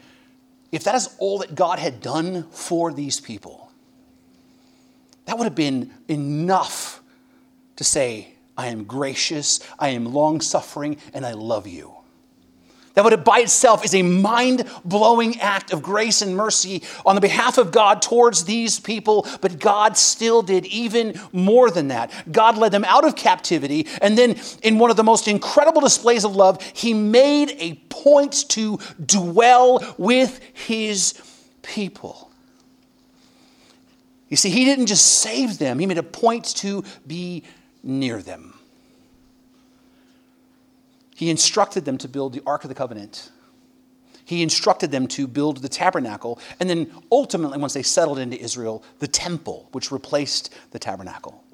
if 0.71 0.85
that 0.85 0.95
is 0.95 1.14
all 1.19 1.38
that 1.38 1.54
God 1.54 1.78
had 1.78 2.00
done 2.00 2.45
for 2.50 2.92
these 2.92 3.21
people, 3.21 3.71
that 5.26 5.38
would 5.38 5.45
have 5.45 5.54
been 5.54 5.92
enough 6.09 7.02
to 7.76 7.85
say, 7.85 8.35
I 8.57 8.69
am 8.69 8.85
gracious, 8.85 9.61
I 9.78 9.88
am 9.88 10.07
long 10.07 10.40
suffering, 10.40 10.97
and 11.14 11.25
I 11.25 11.33
love 11.33 11.66
you. 11.66 11.95
That 12.95 13.05
would 13.05 13.25
by 13.25 13.39
itself 13.41 13.85
is 13.85 13.95
a 13.95 14.03
mind 14.03 14.69
blowing 14.85 15.41
act 15.41 15.73
of 15.73 15.83
grace 15.83 16.21
and 16.21 16.37
mercy 16.37 16.83
on 17.07 17.15
the 17.15 17.21
behalf 17.23 17.57
of 17.57 17.73
God 17.73 18.03
towards 18.03 18.45
these 18.45 18.79
people, 18.79 19.27
but 19.41 19.59
God 19.59 19.97
still 19.97 20.43
did 20.43 20.67
even 20.67 21.19
more 21.33 21.71
than 21.71 21.89
that. 21.89 22.11
God 22.31 22.59
led 22.59 22.73
them 22.73 22.85
out 22.85 23.07
of 23.07 23.17
captivity, 23.17 23.87
and 24.03 24.19
then 24.19 24.39
in 24.63 24.79
one 24.79 24.91
of 24.91 24.97
the 24.97 25.05
most 25.05 25.27
incredible 25.27 25.81
displays 25.81 26.25
of 26.25 26.37
love, 26.37 26.63
He 26.63 26.93
made 26.93 27.57
a 27.59 27.75
point 27.89 28.49
to 28.51 28.79
dwell 29.05 29.95
with 29.97 30.41
His 30.53 31.15
people. 31.63 32.31
You 34.29 34.37
see, 34.37 34.51
He 34.51 34.67
didn't 34.67 34.87
just 34.87 35.07
save 35.07 35.59
them, 35.59 35.79
He 35.79 35.87
made 35.87 35.99
a 35.99 36.03
point 36.03 36.45
to 36.57 36.85
be 37.07 37.45
near 37.83 38.21
them. 38.21 38.59
He 41.23 41.31
instructed 41.31 41.85
them 41.85 41.99
to 41.99 42.09
build 42.09 42.33
the 42.33 42.43
Ark 42.45 42.64
of 42.64 42.69
the 42.69 42.75
Covenant. 42.75 43.31
He 44.25 44.43
instructed 44.43 44.91
them 44.91 45.07
to 45.07 45.29
build 45.29 45.59
the 45.59 45.69
tabernacle, 45.69 46.41
and 46.59 46.69
then 46.69 46.91
ultimately, 47.12 47.59
once 47.59 47.75
they 47.75 47.85
settled 47.85 48.19
into 48.19 48.37
Israel, 48.43 48.83
the 48.99 49.07
temple, 49.07 49.69
which 49.71 49.93
replaced 49.93 50.52
the 50.73 50.81
tabernacle. 50.81 51.45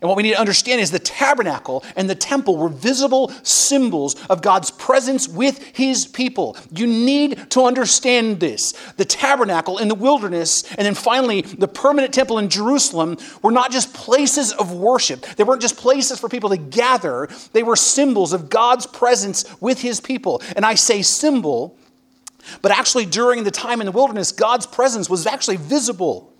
And 0.00 0.08
what 0.08 0.16
we 0.16 0.22
need 0.22 0.32
to 0.32 0.40
understand 0.40 0.80
is 0.80 0.90
the 0.90 0.98
tabernacle 0.98 1.84
and 1.96 2.08
the 2.08 2.14
temple 2.14 2.56
were 2.56 2.68
visible 2.68 3.30
symbols 3.42 4.14
of 4.26 4.42
God's 4.42 4.70
presence 4.70 5.28
with 5.28 5.62
his 5.74 6.06
people. 6.06 6.56
You 6.70 6.86
need 6.86 7.50
to 7.50 7.62
understand 7.62 8.38
this. 8.38 8.72
The 8.96 9.04
tabernacle 9.04 9.78
in 9.78 9.88
the 9.88 9.94
wilderness, 9.94 10.62
and 10.74 10.86
then 10.86 10.94
finally 10.94 11.42
the 11.42 11.68
permanent 11.68 12.14
temple 12.14 12.38
in 12.38 12.48
Jerusalem, 12.48 13.16
were 13.42 13.50
not 13.50 13.72
just 13.72 13.92
places 13.92 14.52
of 14.52 14.72
worship. 14.72 15.22
They 15.36 15.44
weren't 15.44 15.62
just 15.62 15.76
places 15.76 16.20
for 16.20 16.28
people 16.28 16.50
to 16.50 16.56
gather, 16.56 17.28
they 17.52 17.62
were 17.62 17.76
symbols 17.76 18.32
of 18.32 18.50
God's 18.50 18.86
presence 18.86 19.44
with 19.60 19.80
his 19.80 20.00
people. 20.00 20.42
And 20.54 20.64
I 20.64 20.74
say 20.74 21.02
symbol, 21.02 21.76
but 22.62 22.70
actually 22.70 23.06
during 23.06 23.44
the 23.44 23.50
time 23.50 23.80
in 23.80 23.86
the 23.86 23.92
wilderness, 23.92 24.32
God's 24.32 24.66
presence 24.66 25.10
was 25.10 25.26
actually 25.26 25.56
visible. 25.56 26.32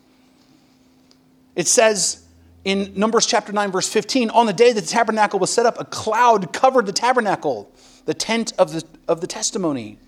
It 1.56 1.66
says, 1.66 2.24
in 2.64 2.92
Numbers 2.94 3.26
chapter 3.26 3.52
9, 3.52 3.70
verse 3.70 3.88
15, 3.88 4.30
on 4.30 4.46
the 4.46 4.52
day 4.52 4.72
that 4.72 4.80
the 4.80 4.86
tabernacle 4.86 5.38
was 5.38 5.52
set 5.52 5.66
up, 5.66 5.80
a 5.80 5.84
cloud 5.84 6.52
covered 6.52 6.86
the 6.86 6.92
tabernacle, 6.92 7.70
the 8.04 8.14
tent 8.14 8.52
of 8.58 8.72
the, 8.72 8.84
of 9.06 9.20
the 9.20 9.26
testimony. 9.26 9.98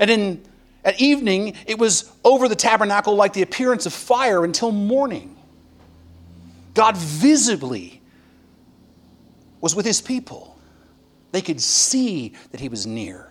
And 0.00 0.10
in, 0.10 0.44
at 0.84 1.00
evening, 1.00 1.54
it 1.66 1.78
was 1.78 2.10
over 2.24 2.48
the 2.48 2.56
tabernacle 2.56 3.14
like 3.14 3.32
the 3.32 3.42
appearance 3.42 3.86
of 3.86 3.92
fire 3.92 4.44
until 4.44 4.72
morning. 4.72 5.36
God 6.74 6.96
visibly 6.96 8.00
was 9.60 9.74
with 9.74 9.86
his 9.86 10.00
people. 10.00 10.58
They 11.32 11.42
could 11.42 11.60
see 11.60 12.34
that 12.50 12.60
he 12.60 12.68
was 12.68 12.86
near. 12.86 13.30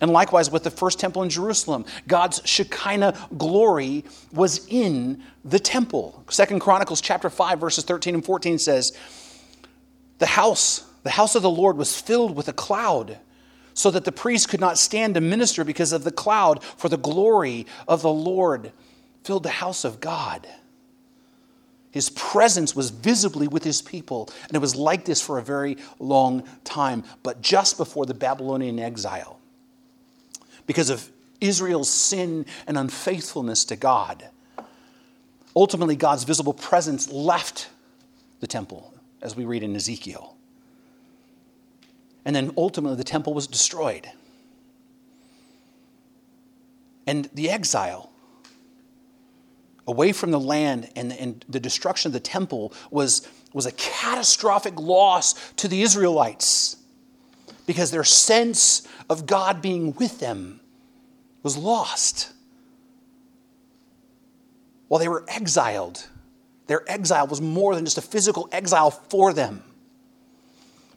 And 0.00 0.12
likewise 0.12 0.50
with 0.50 0.62
the 0.62 0.70
first 0.70 1.00
temple 1.00 1.22
in 1.22 1.28
Jerusalem, 1.28 1.84
God's 2.06 2.40
Shekinah 2.44 3.28
glory 3.36 4.04
was 4.32 4.64
in 4.68 5.22
the 5.44 5.58
temple. 5.58 6.22
Second 6.30 6.60
Chronicles 6.60 7.00
chapter 7.00 7.28
5 7.28 7.58
verses 7.58 7.84
13 7.84 8.14
and 8.14 8.24
14 8.24 8.58
says, 8.58 8.92
"The 10.18 10.26
house, 10.26 10.82
the 11.02 11.10
house 11.10 11.34
of 11.34 11.42
the 11.42 11.50
Lord 11.50 11.76
was 11.76 11.96
filled 11.96 12.36
with 12.36 12.48
a 12.48 12.52
cloud, 12.52 13.18
so 13.74 13.90
that 13.90 14.04
the 14.04 14.12
priest 14.12 14.48
could 14.48 14.60
not 14.60 14.78
stand 14.78 15.14
to 15.14 15.20
minister 15.20 15.64
because 15.64 15.92
of 15.92 16.04
the 16.04 16.12
cloud, 16.12 16.62
for 16.62 16.88
the 16.88 16.96
glory 16.96 17.66
of 17.88 18.02
the 18.02 18.12
Lord 18.12 18.72
filled 19.24 19.42
the 19.42 19.50
house 19.50 19.84
of 19.84 20.00
God." 20.00 20.46
His 21.90 22.10
presence 22.10 22.76
was 22.76 22.90
visibly 22.90 23.48
with 23.48 23.64
his 23.64 23.82
people, 23.82 24.28
and 24.46 24.54
it 24.54 24.60
was 24.60 24.76
like 24.76 25.06
this 25.06 25.20
for 25.20 25.38
a 25.38 25.42
very 25.42 25.76
long 25.98 26.44
time. 26.62 27.02
But 27.22 27.40
just 27.40 27.76
before 27.78 28.06
the 28.06 28.14
Babylonian 28.14 28.78
exile, 28.78 29.37
because 30.68 30.90
of 30.90 31.10
Israel's 31.40 31.90
sin 31.90 32.44
and 32.66 32.76
unfaithfulness 32.78 33.64
to 33.64 33.74
God. 33.74 34.28
ultimately, 35.56 35.96
God's 35.96 36.22
visible 36.22 36.52
presence 36.52 37.10
left 37.10 37.68
the 38.38 38.46
temple, 38.46 38.94
as 39.20 39.34
we 39.34 39.44
read 39.44 39.64
in 39.64 39.74
Ezekiel. 39.74 40.36
And 42.24 42.36
then 42.36 42.52
ultimately, 42.56 42.96
the 42.96 43.02
temple 43.02 43.34
was 43.34 43.48
destroyed. 43.48 44.08
And 47.06 47.28
the 47.32 47.50
exile 47.50 48.10
away 49.86 50.12
from 50.12 50.30
the 50.30 50.38
land 50.38 50.90
and, 50.94 51.12
and 51.12 51.44
the 51.48 51.58
destruction 51.58 52.10
of 52.10 52.12
the 52.12 52.20
temple 52.20 52.74
was, 52.90 53.26
was 53.54 53.64
a 53.64 53.72
catastrophic 53.72 54.78
loss 54.78 55.34
to 55.52 55.66
the 55.66 55.80
Israelites 55.80 56.76
because 57.66 57.90
their 57.90 58.04
sense 58.04 58.86
of 59.08 59.26
God 59.26 59.62
being 59.62 59.94
with 59.94 60.20
them 60.20 60.57
was 61.48 61.56
lost. 61.56 62.30
While 64.88 65.00
they 65.00 65.08
were 65.08 65.24
exiled, 65.28 66.06
their 66.66 66.82
exile 66.86 67.26
was 67.26 67.40
more 67.40 67.74
than 67.74 67.86
just 67.86 67.96
a 67.96 68.02
physical 68.02 68.50
exile 68.52 68.90
for 68.90 69.32
them. 69.32 69.62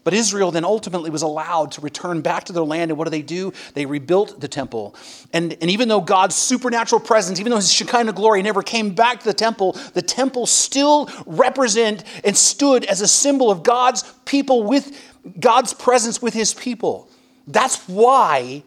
But 0.03 0.13
Israel 0.13 0.51
then 0.51 0.65
ultimately 0.65 1.09
was 1.09 1.21
allowed 1.21 1.71
to 1.73 1.81
return 1.81 2.19
back 2.19 2.43
to 2.45 2.53
their 2.53 2.63
land. 2.63 2.91
And 2.91 2.97
what 2.97 3.05
do 3.05 3.11
they 3.11 3.21
do? 3.21 3.53
They 3.75 3.85
rebuilt 3.85 4.41
the 4.41 4.49
temple. 4.49 4.93
And, 5.31 5.53
and 5.61 5.71
even 5.71 5.87
though 5.87 6.01
God's 6.01 6.35
supernatural 6.35 6.99
presence, 6.99 7.39
even 7.39 7.51
though 7.51 7.55
his 7.55 7.71
Shekinah 7.71 8.11
glory 8.11 8.41
never 8.41 8.61
came 8.61 8.93
back 8.93 9.19
to 9.19 9.25
the 9.25 9.33
temple, 9.33 9.77
the 9.93 10.01
temple 10.01 10.47
still 10.47 11.09
represent 11.25 12.03
and 12.25 12.35
stood 12.35 12.83
as 12.83 12.99
a 12.99 13.07
symbol 13.07 13.49
of 13.49 13.63
God's 13.63 14.03
people 14.25 14.63
with 14.63 14.99
God's 15.39 15.73
presence 15.73 16.21
with 16.21 16.33
his 16.33 16.53
people. 16.53 17.07
That's 17.47 17.87
why 17.87 18.63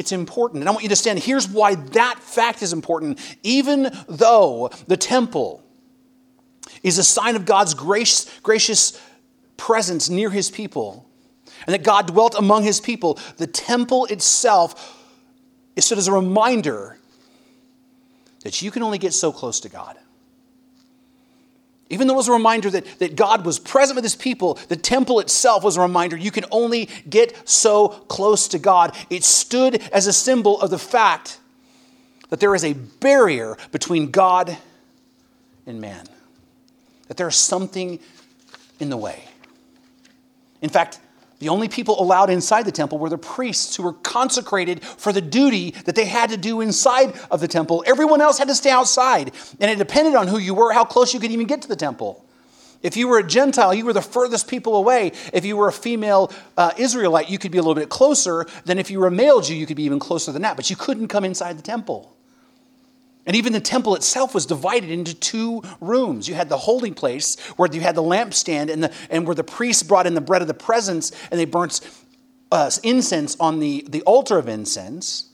it's 0.00 0.12
important. 0.12 0.62
And 0.62 0.68
I 0.68 0.72
want 0.72 0.82
you 0.82 0.88
to 0.88 0.92
understand 0.92 1.18
here's 1.18 1.46
why 1.46 1.74
that 1.74 2.18
fact 2.20 2.62
is 2.62 2.72
important. 2.72 3.20
Even 3.42 3.92
though 4.08 4.70
the 4.86 4.96
temple 4.96 5.62
is 6.82 6.96
a 6.96 7.04
sign 7.04 7.36
of 7.36 7.44
God's 7.44 7.74
grace, 7.74 8.40
gracious 8.40 8.98
presence 9.58 10.08
near 10.08 10.30
his 10.30 10.50
people 10.50 11.06
and 11.66 11.74
that 11.74 11.82
God 11.82 12.06
dwelt 12.06 12.34
among 12.34 12.62
his 12.62 12.80
people, 12.80 13.18
the 13.36 13.46
temple 13.46 14.06
itself 14.06 14.98
is 15.76 15.84
stood 15.84 15.98
as 15.98 16.08
a 16.08 16.12
reminder 16.12 16.98
that 18.42 18.62
you 18.62 18.70
can 18.70 18.82
only 18.82 18.96
get 18.96 19.12
so 19.12 19.30
close 19.30 19.60
to 19.60 19.68
God. 19.68 19.98
Even 21.90 22.06
though 22.06 22.14
it 22.14 22.18
was 22.18 22.28
a 22.28 22.32
reminder 22.32 22.70
that, 22.70 23.00
that 23.00 23.16
God 23.16 23.44
was 23.44 23.58
present 23.58 23.96
with 23.96 24.04
his 24.04 24.14
people, 24.14 24.54
the 24.68 24.76
temple 24.76 25.18
itself 25.18 25.64
was 25.64 25.76
a 25.76 25.80
reminder 25.80 26.16
you 26.16 26.30
can 26.30 26.44
only 26.52 26.88
get 27.08 27.48
so 27.48 27.88
close 27.88 28.46
to 28.48 28.60
God. 28.60 28.94
It 29.10 29.24
stood 29.24 29.82
as 29.92 30.06
a 30.06 30.12
symbol 30.12 30.60
of 30.60 30.70
the 30.70 30.78
fact 30.78 31.40
that 32.28 32.38
there 32.38 32.54
is 32.54 32.64
a 32.64 32.74
barrier 32.74 33.58
between 33.72 34.12
God 34.12 34.56
and 35.66 35.80
man, 35.80 36.06
that 37.08 37.16
there 37.16 37.28
is 37.28 37.36
something 37.36 37.98
in 38.78 38.88
the 38.88 38.96
way. 38.96 39.24
In 40.62 40.70
fact, 40.70 41.00
the 41.40 41.48
only 41.48 41.68
people 41.68 42.00
allowed 42.00 42.28
inside 42.28 42.64
the 42.66 42.72
temple 42.72 42.98
were 42.98 43.08
the 43.08 43.18
priests 43.18 43.74
who 43.74 43.82
were 43.82 43.94
consecrated 43.94 44.84
for 44.84 45.10
the 45.10 45.22
duty 45.22 45.70
that 45.86 45.96
they 45.96 46.04
had 46.04 46.30
to 46.30 46.36
do 46.36 46.60
inside 46.60 47.18
of 47.30 47.40
the 47.40 47.48
temple. 47.48 47.82
Everyone 47.86 48.20
else 48.20 48.38
had 48.38 48.48
to 48.48 48.54
stay 48.54 48.70
outside, 48.70 49.32
and 49.58 49.70
it 49.70 49.78
depended 49.78 50.14
on 50.14 50.28
who 50.28 50.36
you 50.36 50.54
were, 50.54 50.72
how 50.72 50.84
close 50.84 51.14
you 51.14 51.18
could 51.18 51.30
even 51.30 51.46
get 51.46 51.62
to 51.62 51.68
the 51.68 51.76
temple. 51.76 52.24
If 52.82 52.96
you 52.96 53.08
were 53.08 53.18
a 53.18 53.26
Gentile, 53.26 53.72
you 53.72 53.86
were 53.86 53.94
the 53.94 54.02
furthest 54.02 54.48
people 54.48 54.76
away. 54.76 55.12
If 55.32 55.46
you 55.46 55.56
were 55.56 55.68
a 55.68 55.72
female 55.72 56.30
uh, 56.58 56.72
Israelite, 56.76 57.30
you 57.30 57.38
could 57.38 57.52
be 57.52 57.58
a 57.58 57.62
little 57.62 57.74
bit 57.74 57.88
closer 57.88 58.46
than 58.66 58.78
if 58.78 58.90
you 58.90 59.00
were 59.00 59.06
a 59.06 59.10
male 59.10 59.40
Jew, 59.40 59.54
you 59.54 59.66
could 59.66 59.76
be 59.76 59.84
even 59.84 59.98
closer 59.98 60.32
than 60.32 60.42
that, 60.42 60.56
but 60.56 60.68
you 60.68 60.76
couldn't 60.76 61.08
come 61.08 61.24
inside 61.24 61.58
the 61.58 61.62
temple. 61.62 62.14
And 63.26 63.36
even 63.36 63.52
the 63.52 63.60
temple 63.60 63.94
itself 63.94 64.34
was 64.34 64.46
divided 64.46 64.90
into 64.90 65.14
two 65.14 65.62
rooms. 65.80 66.26
You 66.28 66.34
had 66.34 66.48
the 66.48 66.56
holding 66.56 66.94
place 66.94 67.38
where 67.56 67.68
you 67.70 67.80
had 67.80 67.94
the 67.94 68.02
lampstand 68.02 68.70
and, 68.70 68.84
the, 68.84 68.92
and 69.10 69.26
where 69.26 69.34
the 69.34 69.44
priests 69.44 69.82
brought 69.82 70.06
in 70.06 70.14
the 70.14 70.20
bread 70.20 70.42
of 70.42 70.48
the 70.48 70.54
presence 70.54 71.12
and 71.30 71.38
they 71.38 71.44
burnt 71.44 71.80
uh, 72.50 72.70
incense 72.82 73.36
on 73.38 73.60
the, 73.60 73.84
the 73.88 74.02
altar 74.02 74.38
of 74.38 74.48
incense. 74.48 75.26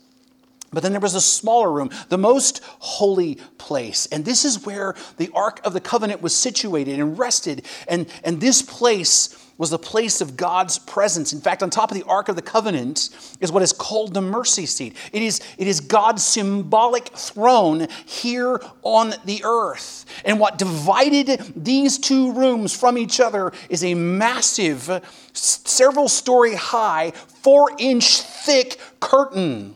But 0.72 0.82
then 0.82 0.92
there 0.92 1.00
was 1.00 1.14
a 1.14 1.20
smaller 1.20 1.72
room, 1.72 1.90
the 2.08 2.18
most 2.18 2.60
holy 2.80 3.36
place. 3.56 4.06
And 4.06 4.24
this 4.24 4.44
is 4.44 4.66
where 4.66 4.94
the 5.16 5.30
Ark 5.32 5.60
of 5.64 5.72
the 5.72 5.80
Covenant 5.80 6.20
was 6.20 6.34
situated 6.34 6.98
and 6.98 7.18
rested. 7.18 7.64
And, 7.88 8.06
and 8.24 8.40
this 8.40 8.62
place 8.62 9.45
was 9.58 9.70
the 9.70 9.78
place 9.78 10.20
of 10.20 10.36
God's 10.36 10.78
presence. 10.78 11.32
In 11.32 11.40
fact, 11.40 11.62
on 11.62 11.70
top 11.70 11.90
of 11.90 11.96
the 11.96 12.04
Ark 12.04 12.28
of 12.28 12.36
the 12.36 12.42
Covenant 12.42 13.08
is 13.40 13.50
what 13.50 13.62
is 13.62 13.72
called 13.72 14.12
the 14.12 14.20
mercy 14.20 14.66
seat. 14.66 14.94
It 15.12 15.22
is, 15.22 15.40
it 15.56 15.66
is 15.66 15.80
God's 15.80 16.22
symbolic 16.22 17.08
throne 17.08 17.88
here 18.04 18.60
on 18.82 19.14
the 19.24 19.42
earth. 19.44 20.04
And 20.24 20.38
what 20.38 20.58
divided 20.58 21.54
these 21.56 21.98
two 21.98 22.32
rooms 22.32 22.78
from 22.78 22.98
each 22.98 23.18
other 23.18 23.52
is 23.70 23.82
a 23.82 23.94
massive, 23.94 25.02
several 25.32 26.08
story 26.08 26.54
high, 26.54 27.12
four 27.12 27.70
inch 27.78 28.20
thick 28.20 28.78
curtain. 29.00 29.74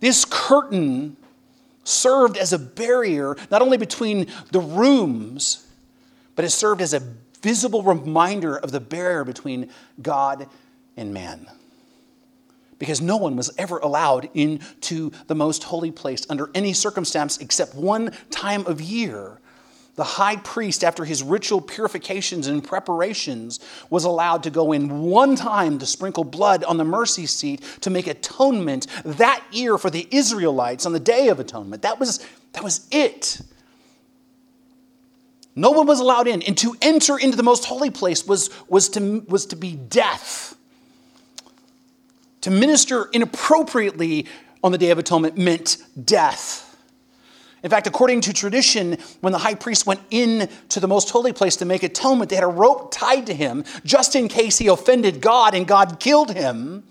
This 0.00 0.24
curtain 0.24 1.16
served 1.84 2.38
as 2.38 2.54
a 2.54 2.58
barrier 2.58 3.36
not 3.50 3.60
only 3.60 3.76
between 3.76 4.26
the 4.50 4.60
rooms, 4.60 5.66
but 6.36 6.44
it 6.44 6.50
served 6.50 6.80
as 6.80 6.94
a 6.94 7.02
visible 7.44 7.82
reminder 7.82 8.56
of 8.56 8.72
the 8.72 8.80
barrier 8.80 9.22
between 9.22 9.68
God 10.00 10.48
and 10.96 11.12
man. 11.12 11.46
Because 12.78 13.02
no 13.02 13.18
one 13.18 13.36
was 13.36 13.52
ever 13.58 13.78
allowed 13.78 14.30
into 14.32 15.12
the 15.26 15.34
most 15.34 15.64
holy 15.64 15.90
place 15.90 16.26
under 16.30 16.48
any 16.54 16.72
circumstance 16.72 17.36
except 17.38 17.74
one 17.74 18.12
time 18.30 18.66
of 18.66 18.80
year. 18.80 19.40
The 19.96 20.04
high 20.04 20.36
priest, 20.36 20.82
after 20.82 21.04
his 21.04 21.22
ritual 21.22 21.60
purifications 21.60 22.46
and 22.46 22.64
preparations, 22.64 23.60
was 23.90 24.04
allowed 24.04 24.42
to 24.44 24.50
go 24.50 24.72
in 24.72 25.02
one 25.02 25.36
time 25.36 25.78
to 25.78 25.86
sprinkle 25.86 26.24
blood 26.24 26.64
on 26.64 26.78
the 26.78 26.84
mercy 26.84 27.26
seat 27.26 27.62
to 27.82 27.90
make 27.90 28.06
atonement 28.06 28.86
that 29.04 29.44
year 29.52 29.76
for 29.76 29.90
the 29.90 30.08
Israelites 30.10 30.86
on 30.86 30.94
the 30.94 30.98
Day 30.98 31.28
of 31.28 31.38
Atonement. 31.38 31.82
That 31.82 32.00
was, 32.00 32.26
that 32.54 32.64
was 32.64 32.88
it. 32.90 33.42
No 35.56 35.70
one 35.70 35.86
was 35.86 36.00
allowed 36.00 36.26
in. 36.26 36.42
And 36.42 36.58
to 36.58 36.76
enter 36.82 37.18
into 37.18 37.36
the 37.36 37.42
most 37.42 37.64
holy 37.64 37.90
place 37.90 38.26
was, 38.26 38.50
was, 38.68 38.88
to, 38.90 39.24
was 39.28 39.46
to 39.46 39.56
be 39.56 39.74
death. 39.74 40.56
To 42.42 42.50
minister 42.50 43.08
inappropriately 43.12 44.26
on 44.62 44.72
the 44.72 44.78
Day 44.78 44.90
of 44.90 44.98
Atonement 44.98 45.38
meant 45.38 45.78
death. 46.04 46.64
In 47.62 47.70
fact, 47.70 47.86
according 47.86 48.20
to 48.22 48.34
tradition, 48.34 48.98
when 49.22 49.32
the 49.32 49.38
high 49.38 49.54
priest 49.54 49.86
went 49.86 50.00
in 50.10 50.50
to 50.68 50.80
the 50.80 50.86
most 50.88 51.08
holy 51.08 51.32
place 51.32 51.56
to 51.56 51.64
make 51.64 51.82
atonement, 51.82 52.28
they 52.28 52.36
had 52.36 52.44
a 52.44 52.48
rope 52.48 52.92
tied 52.92 53.26
to 53.26 53.34
him 53.34 53.64
just 53.86 54.14
in 54.14 54.28
case 54.28 54.58
he 54.58 54.66
offended 54.66 55.22
God 55.22 55.54
and 55.54 55.66
God 55.66 55.98
killed 55.98 56.34
him. 56.34 56.84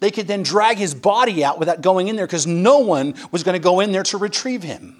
They 0.00 0.10
could 0.10 0.26
then 0.26 0.42
drag 0.42 0.78
his 0.78 0.94
body 0.94 1.44
out 1.44 1.58
without 1.58 1.82
going 1.82 2.08
in 2.08 2.16
there 2.16 2.26
because 2.26 2.46
no 2.46 2.78
one 2.78 3.14
was 3.30 3.42
going 3.42 3.52
to 3.54 3.62
go 3.62 3.80
in 3.80 3.92
there 3.92 4.02
to 4.04 4.16
retrieve 4.16 4.62
him. 4.62 4.99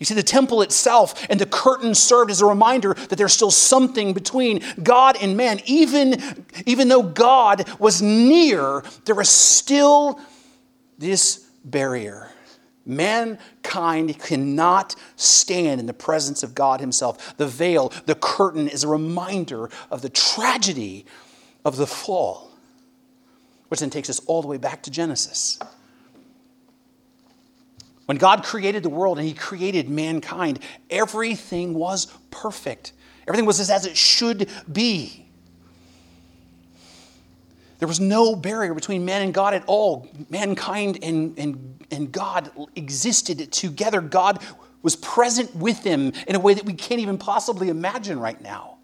You 0.00 0.06
see, 0.06 0.14
the 0.14 0.22
temple 0.22 0.62
itself 0.62 1.26
and 1.28 1.38
the 1.38 1.46
curtain 1.46 1.94
served 1.94 2.30
as 2.30 2.40
a 2.40 2.46
reminder 2.46 2.94
that 2.94 3.16
there's 3.16 3.34
still 3.34 3.50
something 3.50 4.14
between 4.14 4.62
God 4.82 5.18
and 5.20 5.36
man. 5.36 5.60
Even, 5.66 6.46
even 6.64 6.88
though 6.88 7.02
God 7.02 7.68
was 7.78 8.00
near, 8.00 8.82
there 9.04 9.14
was 9.14 9.28
still 9.28 10.18
this 10.96 11.50
barrier. 11.64 12.30
Mankind 12.86 14.18
cannot 14.18 14.96
stand 15.16 15.80
in 15.80 15.86
the 15.86 15.92
presence 15.92 16.42
of 16.42 16.54
God 16.54 16.80
Himself. 16.80 17.36
The 17.36 17.46
veil, 17.46 17.92
the 18.06 18.14
curtain, 18.14 18.68
is 18.68 18.84
a 18.84 18.88
reminder 18.88 19.68
of 19.90 20.00
the 20.00 20.08
tragedy 20.08 21.04
of 21.62 21.76
the 21.76 21.86
fall, 21.86 22.50
which 23.68 23.80
then 23.80 23.90
takes 23.90 24.08
us 24.08 24.18
all 24.20 24.40
the 24.40 24.48
way 24.48 24.56
back 24.56 24.82
to 24.84 24.90
Genesis. 24.90 25.58
When 28.10 28.16
God 28.16 28.42
created 28.42 28.82
the 28.82 28.88
world 28.88 29.20
and 29.20 29.28
He 29.28 29.34
created 29.34 29.88
mankind, 29.88 30.58
everything 30.90 31.74
was 31.74 32.06
perfect. 32.32 32.92
Everything 33.28 33.46
was 33.46 33.70
as 33.70 33.86
it 33.86 33.96
should 33.96 34.50
be. 34.72 35.28
There 37.78 37.86
was 37.86 38.00
no 38.00 38.34
barrier 38.34 38.74
between 38.74 39.04
man 39.04 39.22
and 39.22 39.32
God 39.32 39.54
at 39.54 39.62
all. 39.68 40.08
Mankind 40.28 40.98
and, 41.04 41.38
and, 41.38 41.86
and 41.92 42.10
God 42.10 42.50
existed 42.74 43.52
together. 43.52 44.00
God 44.00 44.42
was 44.82 44.96
present 44.96 45.54
with 45.54 45.84
them 45.84 46.12
in 46.26 46.34
a 46.34 46.40
way 46.40 46.54
that 46.54 46.64
we 46.64 46.72
can't 46.72 47.00
even 47.00 47.16
possibly 47.16 47.68
imagine 47.68 48.18
right 48.18 48.40
now. 48.42 48.78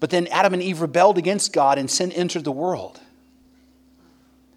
But 0.00 0.10
then 0.10 0.26
Adam 0.32 0.52
and 0.52 0.60
Eve 0.64 0.80
rebelled 0.80 1.16
against 1.16 1.52
God 1.52 1.78
and 1.78 1.88
sin 1.88 2.10
entered 2.10 2.42
the 2.42 2.50
world. 2.50 2.98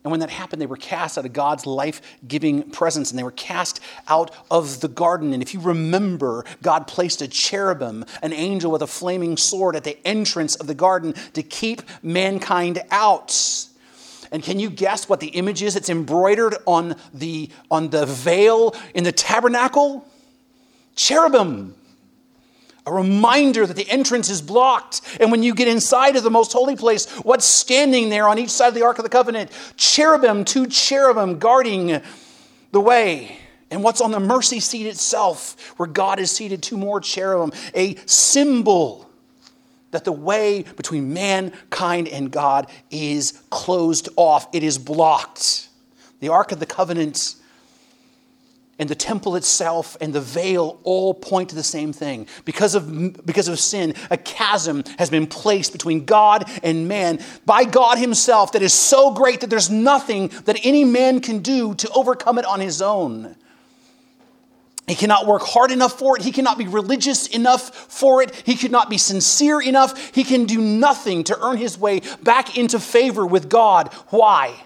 And 0.05 0.11
when 0.11 0.19
that 0.19 0.29
happened, 0.29 0.61
they 0.61 0.67
were 0.67 0.77
cast 0.77 1.17
out 1.17 1.25
of 1.25 1.33
God's 1.33 1.65
life 1.65 1.99
giving 2.27 2.69
presence 2.69 3.09
and 3.09 3.17
they 3.17 3.23
were 3.23 3.31
cast 3.31 3.79
out 4.07 4.29
of 4.51 4.81
the 4.81 4.87
garden. 4.87 5.33
And 5.33 5.41
if 5.41 5.51
you 5.51 5.59
remember, 5.59 6.45
God 6.61 6.85
placed 6.85 7.23
a 7.23 7.27
cherubim, 7.27 8.05
an 8.21 8.31
angel 8.31 8.71
with 8.71 8.83
a 8.83 8.87
flaming 8.87 9.35
sword, 9.35 9.75
at 9.75 9.83
the 9.83 9.97
entrance 10.05 10.55
of 10.57 10.67
the 10.67 10.75
garden 10.75 11.15
to 11.33 11.41
keep 11.41 11.81
mankind 12.03 12.83
out. 12.91 13.65
And 14.31 14.43
can 14.43 14.59
you 14.59 14.69
guess 14.69 15.09
what 15.09 15.21
the 15.21 15.29
image 15.29 15.63
is 15.63 15.73
that's 15.73 15.89
embroidered 15.89 16.55
on 16.67 16.97
the, 17.11 17.49
on 17.71 17.89
the 17.89 18.05
veil 18.05 18.75
in 18.93 19.05
the 19.05 19.11
tabernacle? 19.11 20.07
Cherubim. 20.95 21.73
A 22.87 22.93
reminder 22.93 23.65
that 23.65 23.75
the 23.75 23.89
entrance 23.89 24.29
is 24.29 24.41
blocked. 24.41 25.01
And 25.19 25.31
when 25.31 25.41
you 25.41 25.55
get 25.55 25.67
inside 25.67 26.15
of 26.15 26.23
the 26.23 26.29
most 26.29 26.53
holy 26.53 26.75
place, 26.75 27.09
what's 27.19 27.45
standing 27.45 28.09
there 28.09 28.27
on 28.27 28.37
each 28.37 28.51
side 28.51 28.67
of 28.67 28.73
the 28.75 28.83
Ark 28.83 28.99
of 28.99 29.03
the 29.03 29.09
Covenant? 29.09 29.51
Cherubim, 29.75 30.45
two 30.45 30.67
cherubim 30.67 31.39
guarding 31.39 32.01
the 32.71 32.79
way. 32.79 33.37
And 33.71 33.83
what's 33.83 34.01
on 34.01 34.11
the 34.11 34.19
mercy 34.19 34.59
seat 34.59 34.85
itself, 34.85 35.73
where 35.77 35.87
God 35.87 36.19
is 36.19 36.29
seated, 36.29 36.61
two 36.61 36.77
more 36.77 37.01
cherubim, 37.01 37.51
a 37.73 37.95
symbol 38.05 39.09
that 39.91 40.03
the 40.03 40.11
way 40.11 40.63
between 40.75 41.13
mankind 41.13 42.07
and 42.07 42.29
God 42.29 42.69
is 42.91 43.41
closed 43.49 44.09
off, 44.15 44.47
it 44.53 44.61
is 44.61 44.77
blocked. 44.77 45.69
The 46.19 46.29
Ark 46.29 46.51
of 46.51 46.59
the 46.59 46.65
Covenant 46.65 47.35
and 48.77 48.89
the 48.89 48.95
temple 48.95 49.35
itself 49.35 49.95
and 50.01 50.13
the 50.13 50.19
veil 50.19 50.79
all 50.83 51.13
point 51.13 51.49
to 51.49 51.55
the 51.55 51.63
same 51.63 51.93
thing. 51.93 52.27
Because 52.43 52.75
of, 52.75 53.25
because 53.25 53.47
of 53.47 53.59
sin, 53.59 53.95
a 54.11 54.17
chasm 54.17 54.83
has 54.97 55.09
been 55.09 55.27
placed 55.27 55.71
between 55.71 56.03
God 56.03 56.49
and 56.61 56.87
man 56.87 57.19
by 57.45 57.63
God 57.63 57.97
Himself 57.97 58.51
that 58.51 58.61
is 58.61 58.73
so 58.73 59.11
great 59.11 59.41
that 59.41 59.49
there's 59.49 59.69
nothing 59.69 60.27
that 60.43 60.59
any 60.63 60.83
man 60.83 61.21
can 61.21 61.39
do 61.39 61.73
to 61.75 61.89
overcome 61.91 62.37
it 62.37 62.45
on 62.45 62.59
his 62.59 62.81
own. 62.81 63.35
He 64.87 64.95
cannot 64.95 65.25
work 65.25 65.41
hard 65.41 65.71
enough 65.71 65.97
for 65.97 66.15
it. 66.15 66.23
He 66.23 66.31
cannot 66.31 66.57
be 66.57 66.67
religious 66.67 67.27
enough 67.27 67.73
for 67.91 68.21
it. 68.21 68.35
He 68.45 68.55
cannot 68.55 68.89
be 68.89 68.99
sincere 68.99 69.59
enough. 69.59 70.13
He 70.13 70.23
can 70.23 70.45
do 70.45 70.61
nothing 70.61 71.23
to 71.23 71.39
earn 71.41 71.57
his 71.57 71.77
way 71.77 72.01
back 72.21 72.55
into 72.57 72.79
favor 72.79 73.25
with 73.25 73.49
God. 73.49 73.91
Why? 74.09 74.61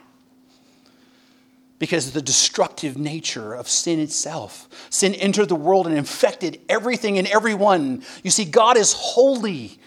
Because 1.79 2.07
of 2.07 2.13
the 2.13 2.21
destructive 2.21 2.97
nature 2.97 3.53
of 3.53 3.69
sin 3.69 3.99
itself. 3.99 4.67
Sin 4.89 5.15
entered 5.15 5.47
the 5.47 5.55
world 5.55 5.87
and 5.87 5.97
infected 5.97 6.59
everything 6.67 7.17
and 7.17 7.27
everyone. 7.27 8.03
You 8.21 8.31
see, 8.31 8.45
God 8.45 8.77
is 8.77 8.93
holy, 8.93 9.79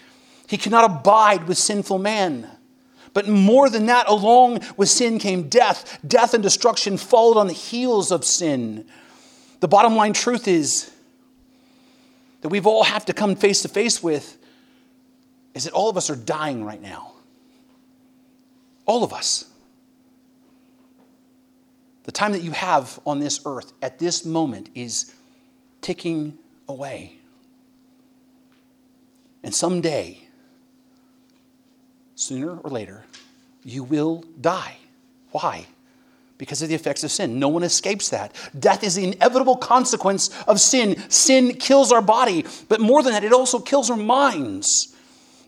He 0.47 0.57
cannot 0.57 0.89
abide 0.89 1.47
with 1.47 1.57
sinful 1.57 1.99
man. 1.99 2.49
But 3.13 3.27
more 3.27 3.69
than 3.69 3.85
that, 3.85 4.09
along 4.09 4.61
with 4.75 4.89
sin 4.89 5.19
came 5.19 5.49
death. 5.49 5.99
Death 6.05 6.33
and 6.33 6.41
destruction 6.41 6.97
followed 6.97 7.37
on 7.39 7.45
the 7.45 7.53
heels 7.53 8.11
of 8.11 8.25
sin. 8.25 8.85
The 9.59 9.67
bottom 9.67 9.95
line 9.95 10.13
truth 10.13 10.47
is 10.47 10.91
that 12.41 12.49
we've 12.49 12.67
all 12.67 12.83
have 12.83 13.05
to 13.05 13.13
come 13.13 13.35
face 13.35 13.61
to 13.61 13.69
face 13.69 14.01
with 14.01 14.37
is 15.53 15.65
that 15.65 15.73
all 15.73 15.89
of 15.89 15.97
us 15.97 16.09
are 16.09 16.15
dying 16.15 16.65
right 16.65 16.81
now. 16.81 17.11
All 18.85 19.03
of 19.03 19.13
us. 19.13 19.45
The 22.03 22.11
time 22.11 22.33
that 22.33 22.41
you 22.41 22.51
have 22.51 22.99
on 23.05 23.19
this 23.19 23.41
earth 23.45 23.73
at 23.81 23.99
this 23.99 24.25
moment 24.25 24.69
is 24.75 25.13
ticking 25.81 26.37
away. 26.67 27.17
And 29.43 29.53
someday, 29.53 30.19
sooner 32.15 32.57
or 32.57 32.69
later, 32.69 33.03
you 33.63 33.83
will 33.83 34.23
die. 34.39 34.77
Why? 35.31 35.65
because 36.43 36.61
of 36.61 36.67
the 36.67 36.75
effects 36.75 37.05
of 37.05 37.11
sin. 37.11 37.39
No 37.39 37.47
one 37.47 37.63
escapes 37.63 38.09
that. 38.09 38.35
Death 38.59 38.83
is 38.83 38.95
the 38.95 39.05
inevitable 39.05 39.55
consequence 39.55 40.29
of 40.43 40.59
sin. 40.59 40.97
Sin 41.09 41.53
kills 41.53 41.89
our 41.89 42.01
body, 42.01 42.45
but 42.67 42.81
more 42.81 43.01
than 43.01 43.13
that, 43.13 43.23
it 43.23 43.31
also 43.31 43.59
kills 43.59 43.89
our 43.89 43.95
minds. 43.95 44.93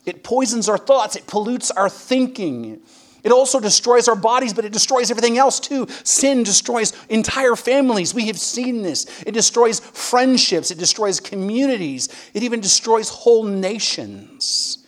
It 0.06 0.24
poisons 0.24 0.70
our 0.70 0.78
thoughts, 0.78 1.18
it 1.18 1.28
pollutes 1.28 1.70
our 1.70 1.90
thinking. 1.90 2.80
It 3.26 3.32
also 3.32 3.60
destroys 3.60 4.08
our 4.08 4.16
bodies, 4.16 4.54
but 4.54 4.66
it 4.66 4.72
destroys 4.72 5.10
everything 5.10 5.40
else 5.40 5.60
too. 5.60 5.88
Sin 6.04 6.44
destroys 6.44 6.94
entire 7.10 7.56
families. 7.56 8.14
We 8.14 8.28
have 8.28 8.38
seen 8.40 8.84
this. 8.84 9.08
It 9.26 9.32
destroys 9.32 9.80
friendships, 9.80 10.70
it 10.70 10.78
destroys 10.78 11.20
communities, 11.20 12.08
it 12.36 12.44
even 12.44 12.62
destroys 12.62 13.10
whole 13.10 13.44
nations. 13.44 14.86